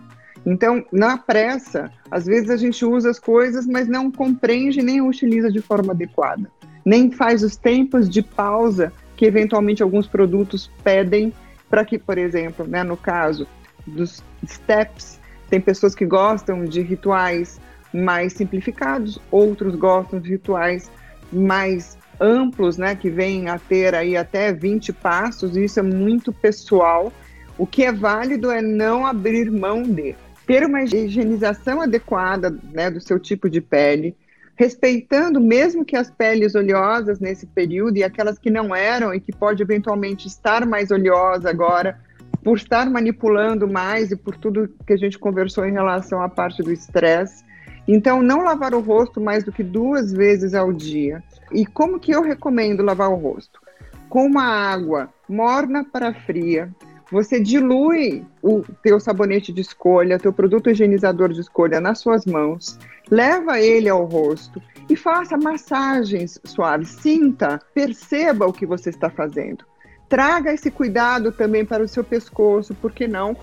Então, 0.47 0.85
na 0.93 1.17
pressa, 1.17 1.91
às 2.11 2.27
vezes 2.27 2.51
a 2.51 2.57
gente 2.57 2.85
usa 2.85 3.11
as 3.11 3.19
coisas, 3.19 3.67
mas 3.67 3.89
não 3.89 4.11
compreende 4.11 4.83
nem 4.83 5.01
utiliza 5.01 5.51
de 5.51 5.61
forma 5.61 5.93
adequada. 5.93 6.51
Nem 6.85 7.11
faz 7.11 7.43
os 7.43 7.57
tempos 7.57 8.09
de 8.09 8.23
pausa 8.23 8.93
que 9.17 9.25
eventualmente 9.25 9.83
alguns 9.83 10.07
produtos 10.07 10.71
pedem 10.83 11.33
para 11.71 11.85
que, 11.85 11.99
por 11.99 12.19
exemplo, 12.19 12.67
né, 12.67 12.83
no 12.83 12.97
caso 12.97 13.47
dos 13.87 14.23
steps 14.47 15.19
tem 15.49 15.61
pessoas 15.61 15.95
que 15.95 16.05
gostam 16.05 16.65
de 16.65 16.81
rituais 16.83 17.61
mais 17.93 18.33
simplificados, 18.33 19.19
outros 19.31 19.75
gostam 19.77 20.21
de 20.21 20.31
rituais 20.31 20.91
mais 21.33 21.97
amplos, 22.21 22.77
né, 22.77 22.95
que 22.95 23.09
vêm 23.09 23.49
a 23.49 23.59
ter 23.59 23.95
aí 23.95 24.17
até 24.17 24.53
20 24.53 24.93
passos, 24.93 25.57
e 25.57 25.65
isso 25.65 25.81
é 25.81 25.83
muito 25.83 26.33
pessoal. 26.33 27.13
O 27.57 27.67
que 27.67 27.85
é 27.85 27.93
válido 27.93 28.51
é 28.51 28.61
não 28.61 29.07
abrir 29.07 29.51
mão 29.51 29.83
de 29.83 30.15
ter 30.47 30.65
uma 30.65 30.83
higienização 30.83 31.81
adequada, 31.81 32.57
né, 32.73 32.91
do 32.91 33.01
seu 33.01 33.19
tipo 33.19 33.49
de 33.49 33.61
pele, 33.61 34.17
respeitando 34.57 35.41
mesmo 35.41 35.85
que 35.85 35.97
as 35.97 36.11
peles 36.11 36.55
oleosas 36.55 37.19
nesse 37.19 37.47
período 37.47 37.97
e 37.97 38.05
aquelas 38.05 38.39
que 38.39 38.51
não 38.51 38.75
eram 38.75 39.13
e 39.13 39.21
que 39.21 39.33
pode 39.33 39.63
eventualmente 39.63 40.29
estar 40.29 40.65
mais 40.65 40.91
oleosa 40.91 41.51
agora, 41.51 41.99
por 42.43 42.59
estar 42.59 42.89
manipulando 42.91 43.67
mais 43.67 44.11
e 44.11 44.17
por 44.17 44.37
tudo 44.37 44.69
que 44.87 44.93
a 44.93 44.97
gente 44.97 45.19
conversou 45.19 45.65
em 45.65 45.73
relação 45.73 46.21
à 46.21 46.29
parte 46.29 46.63
do 46.63 46.71
estresse. 46.71 47.43
Então, 47.89 48.23
não 48.23 48.43
lavar 48.43 48.75
o 48.75 48.81
rosto 48.81 49.21
mais 49.21 49.45
do 49.45 49.53
que 49.53 49.63
duas 49.63 50.13
vezes 50.13 50.55
ao 50.55 50.73
dia. 50.73 51.23
E 51.53 51.65
como 51.65 51.99
que 51.99 52.13
eu 52.13 52.23
recomendo 52.23 52.83
lavar 52.83 53.11
o 53.11 53.17
rosto? 53.17 53.61
Com 54.09 54.27
uma 54.27 54.45
água 54.45 55.09
morna 55.29 55.85
para 55.85 56.13
fria, 56.13 56.71
você 57.15 57.41
dilui 57.41 58.23
o 58.43 58.63
teu 58.83 59.01
sabonete 59.01 59.53
de 59.53 59.63
escolha, 59.63 60.19
teu 60.19 60.33
produto 60.33 60.69
higienizador 60.69 61.33
de 61.33 61.41
escolha 61.41 61.81
nas 61.81 62.01
suas 62.01 62.27
mãos, 62.27 62.79
leva 63.11 63.61
ele 63.61 63.89
ao 63.89 64.05
rosto 64.05 64.61
e 64.91 64.95
faça 64.95 65.39
massagens 65.39 66.39
suaves. 66.45 66.89
Sinta, 66.89 67.59
perceba 67.73 68.47
o 68.47 68.53
que 68.53 68.67
você 68.67 68.91
está 68.91 69.09
fazendo 69.09 69.65
traga 70.09 70.53
esse 70.53 70.71
cuidado 70.71 71.33
também 71.33 71.65
para 71.65 71.83
o 71.83 71.89
seu 71.89 72.05
pescoço, 72.05 72.73
por 72.75 72.93
que 72.93 73.09
não? 73.09 73.37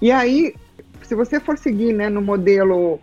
E 0.00 0.10
aí, 0.10 0.54
se 1.02 1.14
você 1.14 1.40
for 1.40 1.56
seguir 1.56 1.94
né, 1.94 2.08
no 2.08 2.20
modelo 2.20 3.00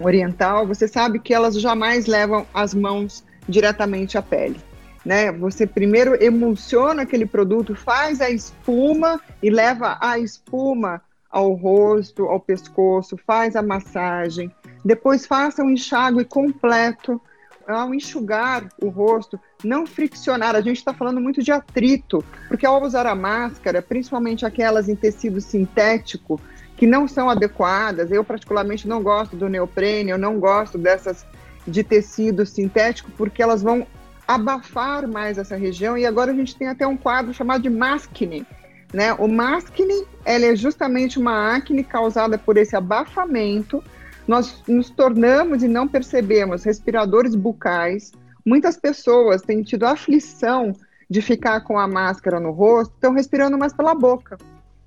oriental, 0.00 0.66
você 0.66 0.88
sabe 0.88 1.18
que 1.18 1.32
elas 1.32 1.60
jamais 1.60 2.06
levam 2.06 2.44
as 2.52 2.74
mãos 2.74 3.24
diretamente 3.48 4.18
à 4.18 4.22
pele. 4.22 4.60
Né? 5.04 5.32
Você 5.32 5.66
primeiro 5.66 6.22
emulsiona 6.22 7.02
aquele 7.02 7.26
produto, 7.26 7.74
faz 7.74 8.20
a 8.20 8.30
espuma 8.30 9.20
e 9.42 9.50
leva 9.50 9.98
a 10.00 10.18
espuma 10.18 11.00
ao 11.30 11.52
rosto, 11.52 12.24
ao 12.24 12.40
pescoço, 12.40 13.16
faz 13.26 13.54
a 13.54 13.62
massagem, 13.62 14.52
depois 14.84 15.26
faça 15.26 15.62
um 15.62 15.70
enxágue 15.70 16.24
completo, 16.24 17.20
ao 17.66 17.94
enxugar 17.94 18.68
o 18.82 18.88
rosto, 18.88 19.38
não 19.62 19.86
friccionar. 19.86 20.56
A 20.56 20.60
gente 20.60 20.78
está 20.78 20.92
falando 20.92 21.20
muito 21.20 21.42
de 21.42 21.52
atrito, 21.52 22.24
porque 22.48 22.66
ao 22.66 22.82
usar 22.82 23.06
a 23.06 23.14
máscara, 23.14 23.80
principalmente 23.80 24.44
aquelas 24.44 24.88
em 24.88 24.96
tecido 24.96 25.40
sintético, 25.40 26.40
que 26.76 26.86
não 26.86 27.06
são 27.06 27.28
adequadas, 27.28 28.10
eu 28.10 28.24
particularmente 28.24 28.88
não 28.88 29.02
gosto 29.02 29.36
do 29.36 29.48
neoprene, 29.48 30.10
eu 30.10 30.18
não 30.18 30.40
gosto 30.40 30.78
dessas 30.78 31.24
de 31.66 31.84
tecido 31.84 32.44
sintético, 32.46 33.10
porque 33.12 33.42
elas 33.42 33.62
vão 33.62 33.86
abafar 34.34 35.08
mais 35.08 35.38
essa 35.38 35.56
região, 35.56 35.98
e 35.98 36.06
agora 36.06 36.30
a 36.30 36.34
gente 36.34 36.56
tem 36.56 36.68
até 36.68 36.86
um 36.86 36.96
quadro 36.96 37.34
chamado 37.34 37.62
de 37.62 37.70
masking, 37.70 38.46
né? 38.92 39.12
O 39.14 39.26
masking, 39.26 40.04
ela 40.24 40.46
é 40.46 40.56
justamente 40.56 41.18
uma 41.18 41.56
acne 41.56 41.82
causada 41.82 42.38
por 42.38 42.56
esse 42.56 42.76
abafamento. 42.76 43.82
Nós 44.28 44.62
nos 44.68 44.90
tornamos 44.90 45.62
e 45.62 45.68
não 45.68 45.88
percebemos 45.88 46.64
respiradores 46.64 47.34
bucais. 47.34 48.12
Muitas 48.44 48.76
pessoas 48.76 49.42
têm 49.42 49.62
tido 49.62 49.84
aflição 49.84 50.72
de 51.08 51.20
ficar 51.20 51.62
com 51.62 51.78
a 51.78 51.88
máscara 51.88 52.38
no 52.38 52.52
rosto, 52.52 52.94
estão 52.94 53.12
respirando 53.12 53.58
mais 53.58 53.72
pela 53.72 53.94
boca. 53.94 54.38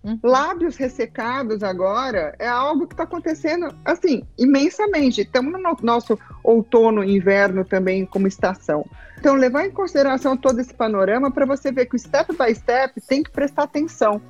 Uhum. 0.04 0.20
Lábios 0.22 0.76
ressecados 0.76 1.64
agora 1.64 2.36
é 2.38 2.48
algo 2.48 2.86
que 2.86 2.94
está 2.94 3.04
acontecendo, 3.04 3.74
assim, 3.86 4.24
imensamente. 4.38 5.22
Estamos 5.22 5.54
no 5.54 5.78
nosso 5.82 6.20
outono 6.44 7.04
inverno 7.04 7.64
também 7.64 8.06
como 8.06 8.28
estação. 8.28 8.86
Então, 9.18 9.36
levar 9.36 9.66
em 9.66 9.72
consideração 9.72 10.36
todo 10.36 10.60
esse 10.60 10.74
panorama 10.74 11.32
para 11.32 11.46
você 11.46 11.72
ver 11.72 11.86
que 11.86 11.96
o 11.96 12.00
step 12.00 12.36
by 12.38 12.54
step 12.54 13.00
tem 13.08 13.24
que 13.24 13.32
prestar 13.32 13.64
atenção. 13.64 14.22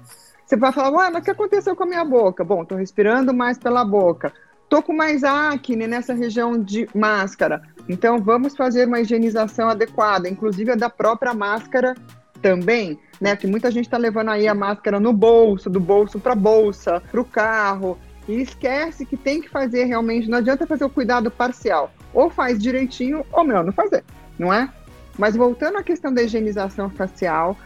Você 0.45 0.55
vai 0.55 0.71
falar, 0.71 0.91
ué, 0.91 1.09
mas 1.09 1.21
o 1.21 1.25
que 1.25 1.31
aconteceu 1.31 1.75
com 1.75 1.83
a 1.83 1.87
minha 1.87 2.05
boca? 2.05 2.43
Bom, 2.43 2.61
estou 2.61 2.77
respirando 2.77 3.33
mais 3.33 3.57
pela 3.57 3.83
boca. 3.83 4.31
Estou 4.63 4.83
com 4.83 4.93
mais 4.93 5.23
acne 5.23 5.87
nessa 5.87 6.13
região 6.13 6.61
de 6.61 6.87
máscara. 6.93 7.63
Então, 7.89 8.19
vamos 8.19 8.55
fazer 8.55 8.87
uma 8.87 9.01
higienização 9.01 9.69
adequada, 9.69 10.29
inclusive 10.29 10.71
a 10.71 10.75
da 10.75 10.89
própria 10.89 11.33
máscara 11.33 11.95
também, 12.43 12.99
né? 13.19 13.35
Que 13.35 13.47
muita 13.47 13.71
gente 13.71 13.85
está 13.85 13.97
levando 13.97 14.29
aí 14.29 14.47
a 14.47 14.53
máscara 14.53 14.99
no 14.99 15.13
bolso, 15.13 15.69
do 15.69 15.79
bolso 15.79 16.19
para 16.19 16.35
bolsa, 16.35 17.01
para 17.09 17.21
o 17.21 17.25
carro, 17.25 17.97
e 18.27 18.41
esquece 18.41 19.05
que 19.05 19.17
tem 19.17 19.41
que 19.41 19.49
fazer 19.49 19.85
realmente. 19.85 20.29
Não 20.29 20.37
adianta 20.37 20.67
fazer 20.67 20.83
o 20.83 20.89
cuidado 20.89 21.31
parcial. 21.31 21.91
Ou 22.13 22.29
faz 22.29 22.61
direitinho, 22.61 23.25
ou 23.31 23.43
melhor, 23.45 23.63
não 23.63 23.73
fazer, 23.73 24.03
não 24.37 24.53
é? 24.53 24.69
Mas 25.17 25.35
voltando 25.35 25.77
à 25.77 25.83
questão 25.83 26.13
da 26.13 26.21
higienização 26.21 26.89
facial, 26.89 27.57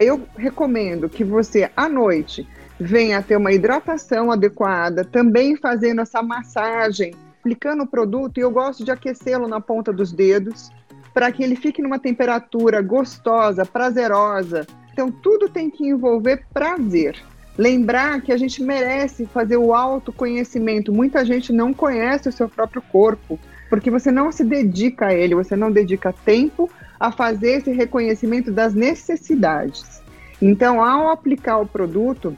eu 0.00 0.26
recomendo 0.36 1.08
que 1.08 1.22
você, 1.22 1.70
à 1.76 1.88
noite, 1.88 2.48
venha 2.80 3.22
ter 3.22 3.36
uma 3.36 3.52
hidratação 3.52 4.32
adequada, 4.32 5.04
também 5.04 5.56
fazendo 5.56 6.00
essa 6.00 6.22
massagem, 6.22 7.14
aplicando 7.40 7.82
o 7.82 7.86
produto, 7.86 8.38
e 8.38 8.40
eu 8.40 8.50
gosto 8.50 8.84
de 8.84 8.90
aquecê-lo 8.90 9.46
na 9.46 9.60
ponta 9.60 9.92
dos 9.92 10.12
dedos, 10.12 10.72
para 11.14 11.30
que 11.30 11.44
ele 11.44 11.54
fique 11.54 11.80
numa 11.80 11.98
temperatura 11.98 12.82
gostosa, 12.82 13.64
prazerosa. 13.64 14.66
Então, 14.92 15.10
tudo 15.10 15.48
tem 15.48 15.70
que 15.70 15.86
envolver 15.86 16.44
prazer. 16.52 17.16
Lembrar 17.56 18.20
que 18.20 18.32
a 18.32 18.36
gente 18.36 18.60
merece 18.60 19.26
fazer 19.26 19.56
o 19.56 19.72
autoconhecimento. 19.72 20.92
Muita 20.92 21.24
gente 21.24 21.52
não 21.52 21.72
conhece 21.72 22.28
o 22.28 22.32
seu 22.32 22.48
próprio 22.48 22.82
corpo, 22.82 23.38
porque 23.70 23.92
você 23.92 24.10
não 24.10 24.32
se 24.32 24.42
dedica 24.42 25.06
a 25.06 25.14
ele, 25.14 25.36
você 25.36 25.54
não 25.54 25.70
dedica 25.70 26.12
tempo 26.12 26.68
a 26.98 27.12
fazer 27.12 27.58
esse 27.58 27.70
reconhecimento 27.70 28.50
das 28.50 28.74
necessidades. 28.74 30.02
Então, 30.42 30.82
ao 30.82 31.10
aplicar 31.10 31.58
o 31.58 31.66
produto, 31.66 32.36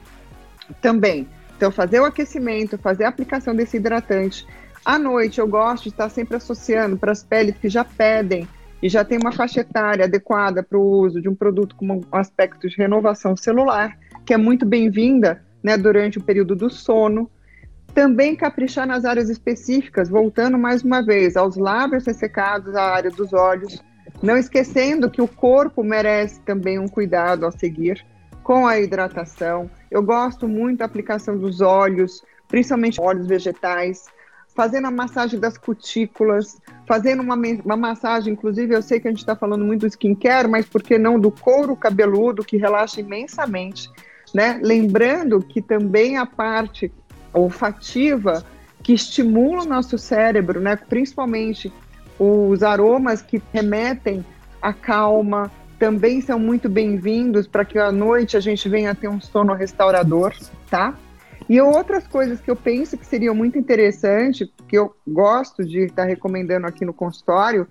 também, 0.81 1.27
então 1.55 1.71
fazer 1.71 1.99
o 1.99 2.05
aquecimento, 2.05 2.77
fazer 2.77 3.05
a 3.05 3.09
aplicação 3.09 3.55
desse 3.55 3.77
hidratante. 3.77 4.47
À 4.85 4.99
noite, 4.99 5.39
eu 5.39 5.47
gosto 5.47 5.83
de 5.83 5.89
estar 5.89 6.09
sempre 6.09 6.37
associando 6.37 6.95
para 6.95 7.11
as 7.11 7.23
peles 7.23 7.55
que 7.57 7.69
já 7.69 7.83
pedem 7.83 8.47
e 8.81 8.89
já 8.89 9.03
tem 9.03 9.17
uma 9.17 9.31
faixa 9.31 9.61
etária 9.61 10.05
adequada 10.05 10.61
para 10.61 10.77
o 10.77 10.81
uso 10.81 11.21
de 11.21 11.27
um 11.27 11.35
produto 11.35 11.75
com 11.75 11.85
um 11.85 12.01
aspecto 12.11 12.69
de 12.69 12.75
renovação 12.75 13.35
celular, 13.35 13.97
que 14.25 14.33
é 14.33 14.37
muito 14.37 14.65
bem-vinda 14.65 15.43
né, 15.63 15.77
durante 15.77 16.17
o 16.17 16.23
período 16.23 16.55
do 16.55 16.69
sono. 16.69 17.29
Também 17.93 18.35
caprichar 18.35 18.85
nas 18.85 19.05
áreas 19.05 19.29
específicas, 19.29 20.09
voltando 20.09 20.57
mais 20.57 20.83
uma 20.83 21.01
vez 21.01 21.35
aos 21.35 21.57
lábios 21.57 22.05
ressecados, 22.05 22.75
à 22.75 22.83
área 22.83 23.09
dos 23.09 23.33
olhos, 23.33 23.83
não 24.21 24.37
esquecendo 24.37 25.09
que 25.09 25.21
o 25.21 25.27
corpo 25.27 25.83
merece 25.83 26.39
também 26.41 26.77
um 26.77 26.87
cuidado 26.87 27.45
a 27.45 27.51
seguir 27.51 28.05
com 28.43 28.67
a 28.67 28.79
hidratação. 28.79 29.69
Eu 29.89 30.03
gosto 30.03 30.47
muito 30.47 30.79
da 30.79 30.85
aplicação 30.85 31.37
dos 31.37 31.59
óleos, 31.59 32.23
principalmente 32.47 33.01
óleos 33.01 33.27
vegetais, 33.27 34.05
fazendo 34.57 34.87
a 34.87 34.91
massagem 34.91 35.39
das 35.39 35.55
cutículas, 35.55 36.59
fazendo 36.87 37.21
uma, 37.21 37.35
uma 37.63 37.77
massagem, 37.77 38.33
inclusive 38.33 38.73
eu 38.73 38.81
sei 38.81 38.99
que 38.99 39.07
a 39.07 39.11
gente 39.11 39.19
está 39.19 39.35
falando 39.35 39.63
muito 39.63 39.81
do 39.81 39.87
skincare, 39.87 40.47
mas 40.47 40.65
por 40.65 40.81
que 40.81 40.97
não 40.97 41.19
do 41.19 41.29
couro 41.29 41.75
cabeludo, 41.75 42.43
que 42.43 42.57
relaxa 42.57 42.99
imensamente, 42.99 43.87
né? 44.33 44.59
Lembrando 44.63 45.39
que 45.43 45.61
também 45.61 46.17
a 46.17 46.25
parte 46.25 46.91
olfativa 47.31 48.43
que 48.81 48.93
estimula 48.93 49.61
o 49.61 49.67
nosso 49.67 49.95
cérebro, 49.95 50.59
né? 50.59 50.75
Principalmente 50.75 51.71
os 52.17 52.63
aromas 52.63 53.21
que 53.21 53.39
remetem 53.53 54.25
à 54.59 54.73
calma, 54.73 55.51
também 55.77 56.19
são 56.19 56.39
muito 56.39 56.67
bem-vindos 56.67 57.45
para 57.45 57.63
que 57.63 57.77
à 57.77 57.91
noite 57.91 58.35
a 58.35 58.39
gente 58.39 58.67
venha 58.67 58.95
ter 58.95 59.07
um 59.07 59.21
sono 59.21 59.53
restaurador, 59.53 60.33
tá? 60.67 60.95
E 61.49 61.61
outras 61.61 62.05
coisas 62.05 62.41
que 62.41 62.51
eu 62.51 62.55
penso 62.55 62.97
que 62.97 63.05
seriam 63.05 63.33
muito 63.33 63.57
interessantes, 63.57 64.49
que 64.67 64.77
eu 64.77 64.95
gosto 65.07 65.63
de 65.63 65.85
estar 65.85 66.03
recomendando 66.03 66.67
aqui 66.67 66.83
no 66.83 66.93
consultório, 66.93 67.67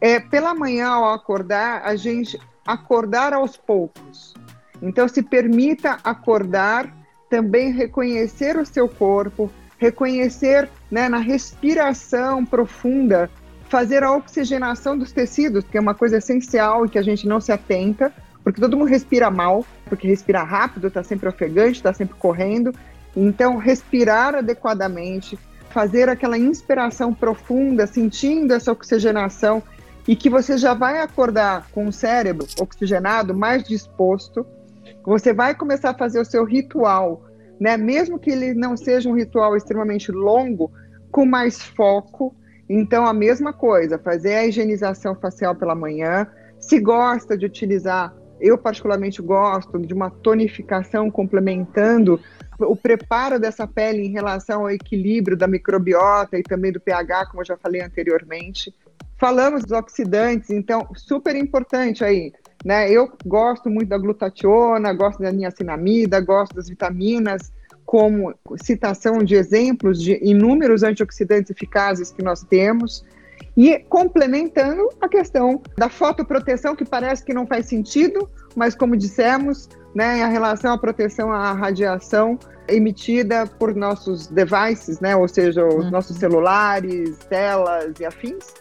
é 0.00 0.18
pela 0.18 0.54
manhã 0.54 0.88
ao 0.88 1.12
acordar, 1.12 1.82
a 1.84 1.94
gente 1.94 2.40
acordar 2.66 3.32
aos 3.32 3.56
poucos. 3.56 4.34
Então, 4.80 5.06
se 5.08 5.22
permita 5.22 5.98
acordar, 6.04 6.94
também 7.28 7.72
reconhecer 7.72 8.56
o 8.56 8.64
seu 8.64 8.88
corpo, 8.88 9.50
reconhecer 9.76 10.68
né, 10.90 11.08
na 11.08 11.18
respiração 11.18 12.46
profunda, 12.46 13.30
fazer 13.68 14.02
a 14.02 14.12
oxigenação 14.12 14.96
dos 14.96 15.12
tecidos, 15.12 15.64
que 15.64 15.76
é 15.76 15.80
uma 15.80 15.94
coisa 15.94 16.18
essencial 16.18 16.86
e 16.86 16.88
que 16.88 16.98
a 16.98 17.02
gente 17.02 17.26
não 17.26 17.40
se 17.40 17.52
atenta, 17.52 18.12
porque 18.42 18.60
todo 18.60 18.76
mundo 18.76 18.88
respira 18.88 19.30
mal, 19.30 19.64
porque 19.86 20.08
respira 20.08 20.42
rápido, 20.42 20.86
está 20.86 21.02
sempre 21.02 21.28
ofegante, 21.28 21.72
está 21.72 21.92
sempre 21.92 22.16
correndo, 22.18 22.72
então, 23.26 23.56
respirar 23.56 24.34
adequadamente, 24.36 25.38
fazer 25.70 26.08
aquela 26.08 26.38
inspiração 26.38 27.12
profunda, 27.12 27.86
sentindo 27.86 28.54
essa 28.54 28.70
oxigenação 28.70 29.62
e 30.06 30.14
que 30.14 30.30
você 30.30 30.56
já 30.56 30.72
vai 30.72 31.00
acordar 31.00 31.66
com 31.72 31.88
o 31.88 31.92
cérebro 31.92 32.46
oxigenado, 32.60 33.34
mais 33.34 33.64
disposto. 33.64 34.46
Você 35.04 35.32
vai 35.32 35.54
começar 35.54 35.90
a 35.90 35.94
fazer 35.94 36.20
o 36.20 36.24
seu 36.24 36.44
ritual, 36.44 37.24
né? 37.60 37.76
Mesmo 37.76 38.18
que 38.18 38.30
ele 38.30 38.54
não 38.54 38.76
seja 38.76 39.08
um 39.08 39.16
ritual 39.16 39.56
extremamente 39.56 40.12
longo, 40.12 40.70
com 41.10 41.26
mais 41.26 41.60
foco. 41.60 42.34
Então, 42.68 43.04
a 43.04 43.12
mesma 43.12 43.52
coisa, 43.52 43.98
fazer 43.98 44.34
a 44.34 44.46
higienização 44.46 45.14
facial 45.16 45.54
pela 45.56 45.74
manhã. 45.74 46.26
Se 46.60 46.78
gosta 46.78 47.36
de 47.36 47.46
utilizar, 47.46 48.14
eu 48.40 48.56
particularmente 48.56 49.20
gosto 49.20 49.78
de 49.78 49.92
uma 49.92 50.10
tonificação 50.10 51.10
complementando 51.10 52.20
o 52.60 52.76
preparo 52.76 53.38
dessa 53.38 53.66
pele 53.66 54.02
em 54.02 54.10
relação 54.10 54.62
ao 54.62 54.70
equilíbrio 54.70 55.36
da 55.36 55.46
microbiota 55.46 56.38
e 56.38 56.42
também 56.42 56.72
do 56.72 56.80
pH, 56.80 57.26
como 57.26 57.42
eu 57.42 57.46
já 57.46 57.56
falei 57.56 57.80
anteriormente. 57.80 58.74
Falamos 59.16 59.62
dos 59.62 59.72
oxidantes, 59.72 60.50
então, 60.50 60.88
super 60.94 61.34
importante 61.34 62.04
aí. 62.04 62.32
Né? 62.64 62.90
Eu 62.90 63.10
gosto 63.24 63.70
muito 63.70 63.88
da 63.88 63.98
glutationa, 63.98 64.92
gosto 64.92 65.22
da 65.22 65.32
niacinamida, 65.32 66.20
gosto 66.20 66.54
das 66.54 66.68
vitaminas, 66.68 67.52
como 67.84 68.34
citação 68.62 69.18
de 69.18 69.34
exemplos 69.34 70.02
de 70.02 70.18
inúmeros 70.22 70.82
antioxidantes 70.82 71.50
eficazes 71.50 72.10
que 72.10 72.22
nós 72.22 72.42
temos. 72.42 73.04
E 73.58 73.76
complementando 73.88 74.88
a 75.00 75.08
questão 75.08 75.60
da 75.76 75.88
fotoproteção, 75.88 76.76
que 76.76 76.84
parece 76.84 77.24
que 77.24 77.34
não 77.34 77.44
faz 77.44 77.66
sentido, 77.66 78.30
mas 78.54 78.72
como 78.76 78.96
dissemos, 78.96 79.68
né, 79.92 80.20
em 80.20 80.30
relação 80.30 80.74
à 80.74 80.78
proteção 80.78 81.32
à 81.32 81.52
radiação 81.54 82.38
emitida 82.68 83.48
por 83.58 83.74
nossos 83.74 84.28
devices, 84.28 85.00
né, 85.00 85.16
ou 85.16 85.26
seja, 85.26 85.66
os 85.66 85.86
uhum. 85.86 85.90
nossos 85.90 86.18
celulares, 86.18 87.18
telas 87.28 87.98
e 87.98 88.04
afins. 88.04 88.54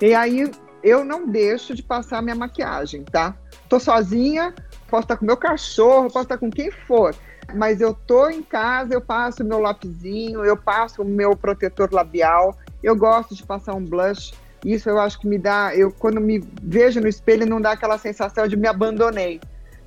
E 0.00 0.12
aí 0.12 0.50
eu 0.82 1.04
não 1.04 1.28
deixo 1.28 1.72
de 1.72 1.82
passar 1.84 2.20
minha 2.20 2.34
maquiagem, 2.34 3.04
tá? 3.04 3.36
Tô 3.68 3.78
sozinha, 3.78 4.52
posso 4.88 5.04
estar 5.04 5.16
com 5.16 5.26
meu 5.26 5.36
cachorro, 5.36 6.10
posso 6.10 6.24
estar 6.24 6.38
com 6.38 6.50
quem 6.50 6.72
for, 6.72 7.14
mas 7.54 7.80
eu 7.80 7.94
tô 7.94 8.28
em 8.28 8.42
casa, 8.42 8.94
eu 8.94 9.00
passo 9.00 9.44
meu 9.44 9.60
lapisinho, 9.60 10.44
eu 10.44 10.56
passo 10.56 11.02
o 11.02 11.04
meu 11.04 11.36
protetor 11.36 11.92
labial, 11.92 12.56
eu 12.82 12.96
gosto 12.96 13.32
de 13.34 13.44
passar 13.44 13.74
um 13.74 13.84
blush 13.84 14.32
Isso 14.64 14.88
eu 14.88 14.98
acho 14.98 15.18
que 15.18 15.26
me 15.26 15.38
dá, 15.38 15.74
eu 15.74 15.90
quando 15.90 16.20
me 16.20 16.42
vejo 16.62 17.00
no 17.00 17.08
espelho 17.08 17.46
não 17.46 17.60
dá 17.60 17.72
aquela 17.72 17.98
sensação 17.98 18.46
de 18.46 18.56
me 18.56 18.68
abandonei, 18.68 19.40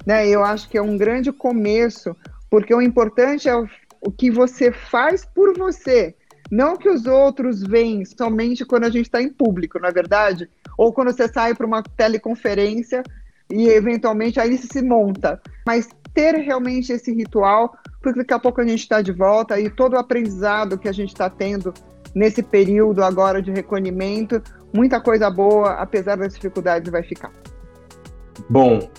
né? 0.05 0.27
Eu 0.27 0.43
acho 0.43 0.69
que 0.69 0.77
é 0.77 0.81
um 0.81 0.97
grande 0.97 1.31
começo, 1.31 2.15
porque 2.49 2.73
o 2.73 2.81
importante 2.81 3.47
é 3.47 3.55
o, 3.55 3.67
o 4.01 4.11
que 4.11 4.31
você 4.31 4.71
faz 4.71 5.25
por 5.25 5.57
você, 5.57 6.15
não 6.51 6.77
que 6.77 6.89
os 6.89 7.05
outros 7.05 7.61
veem 7.61 8.03
somente 8.05 8.65
quando 8.65 8.85
a 8.85 8.89
gente 8.89 9.05
está 9.05 9.21
em 9.21 9.29
público, 9.29 9.79
na 9.79 9.87
é 9.87 9.91
verdade, 9.91 10.49
ou 10.77 10.91
quando 10.91 11.11
você 11.11 11.27
sai 11.27 11.53
para 11.53 11.65
uma 11.65 11.83
teleconferência 11.83 13.03
e 13.51 13.67
eventualmente 13.67 14.39
aí 14.39 14.57
se 14.57 14.81
monta, 14.81 15.41
mas 15.65 15.89
ter 16.13 16.35
realmente 16.35 16.91
esse 16.91 17.11
ritual, 17.11 17.75
porque 18.01 18.19
daqui 18.19 18.33
a 18.33 18.39
pouco 18.39 18.61
a 18.61 18.67
gente 18.67 18.81
está 18.81 19.01
de 19.01 19.11
volta 19.11 19.59
e 19.59 19.69
todo 19.69 19.93
o 19.93 19.97
aprendizado 19.97 20.77
que 20.77 20.87
a 20.87 20.91
gente 20.91 21.09
está 21.09 21.29
tendo 21.29 21.73
nesse 22.13 22.43
período 22.43 23.03
agora 23.03 23.41
de 23.41 23.51
recolhimento, 23.51 24.41
muita 24.73 24.99
coisa 24.99 25.29
boa, 25.29 25.73
apesar 25.73 26.17
das 26.17 26.33
dificuldades, 26.33 26.91
vai 26.91 27.03
ficar. 27.03 27.31
Bom, 28.49 28.89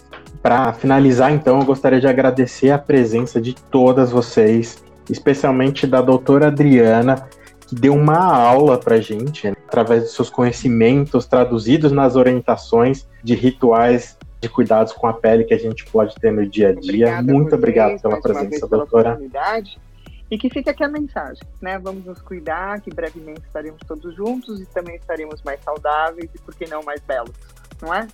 para 0.43 0.73
finalizar, 0.73 1.33
então, 1.33 1.59
eu 1.59 1.65
gostaria 1.65 2.01
de 2.01 2.07
agradecer 2.07 2.71
a 2.71 2.79
presença 2.79 3.41
de 3.41 3.55
todas 3.55 4.11
vocês, 4.11 4.85
especialmente 5.11 5.87
da 5.87 6.01
doutora 6.01 6.49
Adriana, 6.49 7.29
que 7.67 7.75
deu 7.75 7.95
uma 7.95 8.19
aula 8.19 8.79
para 8.79 9.01
gente, 9.01 9.49
né, 9.49 9.57
através 9.67 10.05
de 10.05 10.11
seus 10.11 10.31
conhecimentos 10.31 11.27
traduzidos 11.27 11.93
nas 11.93 12.15
orientações 12.15 13.09
de 13.23 13.35
rituais 13.35 14.17
de 14.41 14.49
cuidados 14.49 14.93
com 14.93 15.07
a 15.07 15.15
pele 15.15 15.45
que 15.45 15.55
a 15.55 15.59
gente 15.59 15.87
pode 15.87 16.15
ter 16.17 16.31
no 16.31 16.47
dia 16.47 16.69
a 16.69 16.73
dia. 16.73 16.81
Obrigada 16.83 17.33
Muito 17.33 17.55
obrigado 17.55 18.01
pela 18.01 18.21
presença, 18.21 18.67
doutora. 18.67 19.19
E 20.35 20.37
que 20.37 20.51
fique 20.51 20.69
aqui 20.69 20.83
a 20.83 20.89
mensagem, 20.89 21.45
né? 21.63 21.79
Vamos 21.79 22.05
nos 22.05 22.21
cuidar, 22.21 22.81
que 22.81 22.93
brevemente 22.93 23.43
estaremos 23.43 23.79
todos 23.87 24.13
juntos 24.17 24.61
e 24.61 24.67
também 24.67 24.97
estaremos 24.97 25.41
mais 25.45 25.63
saudáveis 25.63 26.29
e, 26.35 26.39
por 26.41 26.53
que 26.57 26.69
não, 26.69 26.83
mais 26.83 27.01
belos, 27.03 27.31
não 27.81 27.95
é? 27.95 28.09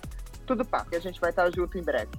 Tudo 0.45 0.63
pá, 0.63 0.85
que 0.87 0.95
a 0.95 0.99
gente 0.99 1.19
vai 1.19 1.31
estar 1.31 1.49
junto 1.49 1.79
em 1.79 1.81
breve. 1.81 2.11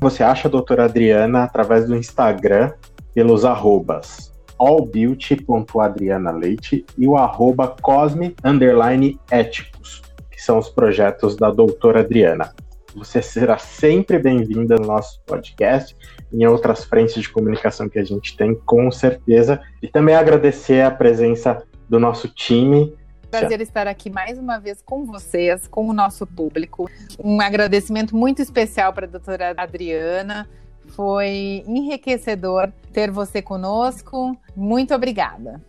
Você 0.00 0.24
acha 0.24 0.48
a 0.48 0.50
doutora 0.50 0.86
Adriana 0.86 1.44
através 1.44 1.86
do 1.86 1.94
Instagram, 1.94 2.72
pelos 3.14 3.44
arrobas 3.44 4.34
allbeauty.adrianaleite 4.58 6.84
e 6.98 7.06
o 7.06 7.16
arroba 7.16 7.68
cosme 7.80 8.34
underline 8.42 9.16
éticos, 9.30 10.02
que 10.28 10.42
são 10.42 10.58
os 10.58 10.68
projetos 10.68 11.36
da 11.36 11.52
doutora 11.52 12.00
Adriana. 12.00 12.52
Você 12.96 13.20
será 13.20 13.58
sempre 13.58 14.18
bem-vinda 14.18 14.76
no 14.76 14.86
nosso 14.86 15.20
podcast 15.26 15.94
e 16.32 16.42
em 16.42 16.46
outras 16.46 16.82
frentes 16.82 17.20
de 17.20 17.28
comunicação 17.28 17.90
que 17.90 17.98
a 17.98 18.04
gente 18.04 18.34
tem, 18.34 18.54
com 18.54 18.90
certeza. 18.90 19.60
E 19.82 19.86
também 19.86 20.14
agradecer 20.14 20.80
a 20.80 20.90
presença 20.90 21.62
do 21.90 22.00
nosso 22.00 22.26
time. 22.26 22.96
Prazer 23.30 23.60
estar 23.60 23.86
aqui 23.86 24.08
mais 24.08 24.38
uma 24.38 24.58
vez 24.58 24.80
com 24.80 25.04
vocês, 25.04 25.68
com 25.68 25.86
o 25.86 25.92
nosso 25.92 26.26
público. 26.26 26.90
Um 27.22 27.38
agradecimento 27.38 28.16
muito 28.16 28.40
especial 28.40 28.94
para 28.94 29.04
a 29.04 29.10
doutora 29.10 29.52
Adriana. 29.54 30.48
Foi 30.88 31.62
enriquecedor 31.66 32.72
ter 32.94 33.10
você 33.10 33.42
conosco. 33.42 34.34
Muito 34.56 34.94
obrigada. 34.94 35.60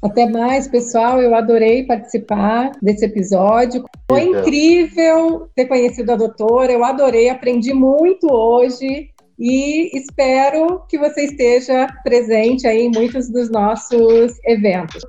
Até 0.00 0.28
mais, 0.28 0.68
pessoal. 0.68 1.20
Eu 1.20 1.34
adorei 1.34 1.84
participar 1.84 2.70
desse 2.80 3.04
episódio. 3.06 3.84
Foi 4.12 4.24
incrível 4.24 5.48
ter 5.54 5.66
conhecido 5.66 6.12
a 6.12 6.16
doutora. 6.16 6.72
Eu 6.72 6.84
adorei, 6.84 7.28
aprendi 7.28 7.72
muito 7.72 8.30
hoje 8.30 9.10
e 9.38 9.96
espero 9.96 10.84
que 10.88 10.98
você 10.98 11.24
esteja 11.24 11.86
presente 12.04 12.66
aí 12.66 12.82
em 12.82 12.90
muitos 12.90 13.30
dos 13.30 13.50
nossos 13.50 14.38
eventos. 14.44 15.02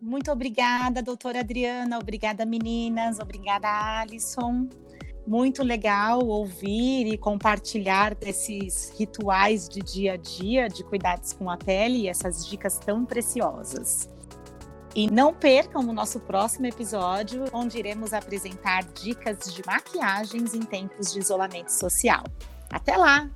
Muito 0.00 0.30
obrigada, 0.30 1.02
doutora 1.02 1.40
Adriana. 1.40 1.98
Obrigada, 1.98 2.44
meninas. 2.44 3.18
Obrigada, 3.18 3.68
Alison 4.00 4.68
muito 5.26 5.62
legal 5.62 6.24
ouvir 6.26 7.06
e 7.06 7.16
compartilhar 7.16 8.14
desses 8.14 8.92
rituais 8.98 9.68
de 9.68 9.80
dia 9.80 10.14
a 10.14 10.16
dia 10.16 10.68
de 10.68 10.84
cuidados 10.84 11.32
com 11.32 11.50
a 11.50 11.56
pele 11.56 12.02
e 12.02 12.08
essas 12.08 12.46
dicas 12.46 12.78
tão 12.78 13.04
preciosas. 13.04 14.08
E 14.94 15.10
não 15.10 15.34
percam 15.34 15.82
o 15.88 15.92
nosso 15.92 16.20
próximo 16.20 16.66
episódio, 16.66 17.44
onde 17.52 17.78
iremos 17.78 18.12
apresentar 18.12 18.84
dicas 18.84 19.52
de 19.52 19.62
maquiagens 19.66 20.54
em 20.54 20.62
tempos 20.62 21.12
de 21.12 21.18
isolamento 21.18 21.72
social. 21.72 22.22
Até 22.70 22.96
lá! 22.96 23.28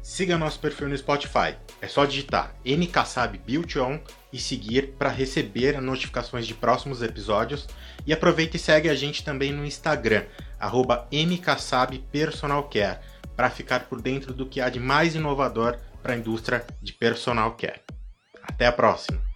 Siga 0.00 0.38
nosso 0.38 0.58
perfil 0.58 0.88
no 0.88 0.96
Spotify. 0.96 1.56
É 1.80 1.88
só 1.88 2.04
digitar 2.04 2.54
NKSAB 2.64 3.38
Built 3.38 3.76
On 3.76 4.00
e 4.32 4.38
seguir 4.38 4.94
para 4.98 5.08
receber 5.08 5.80
notificações 5.80 6.46
de 6.46 6.54
próximos 6.54 7.02
episódios. 7.02 7.68
E 8.04 8.12
aproveita 8.12 8.56
e 8.56 8.60
segue 8.60 8.88
a 8.88 8.94
gente 8.94 9.24
também 9.24 9.52
no 9.52 9.64
Instagram, 9.64 10.24
arroba 10.58 11.08
mkassabpersonalcare, 11.12 12.98
para 13.36 13.50
ficar 13.50 13.88
por 13.88 14.02
dentro 14.02 14.34
do 14.34 14.46
que 14.46 14.60
há 14.60 14.68
de 14.68 14.80
mais 14.80 15.14
inovador 15.14 15.78
para 16.02 16.14
a 16.14 16.16
indústria 16.16 16.66
de 16.80 16.92
personal 16.92 17.52
care. 17.52 17.80
Até 18.42 18.66
a 18.66 18.72
próxima! 18.72 19.31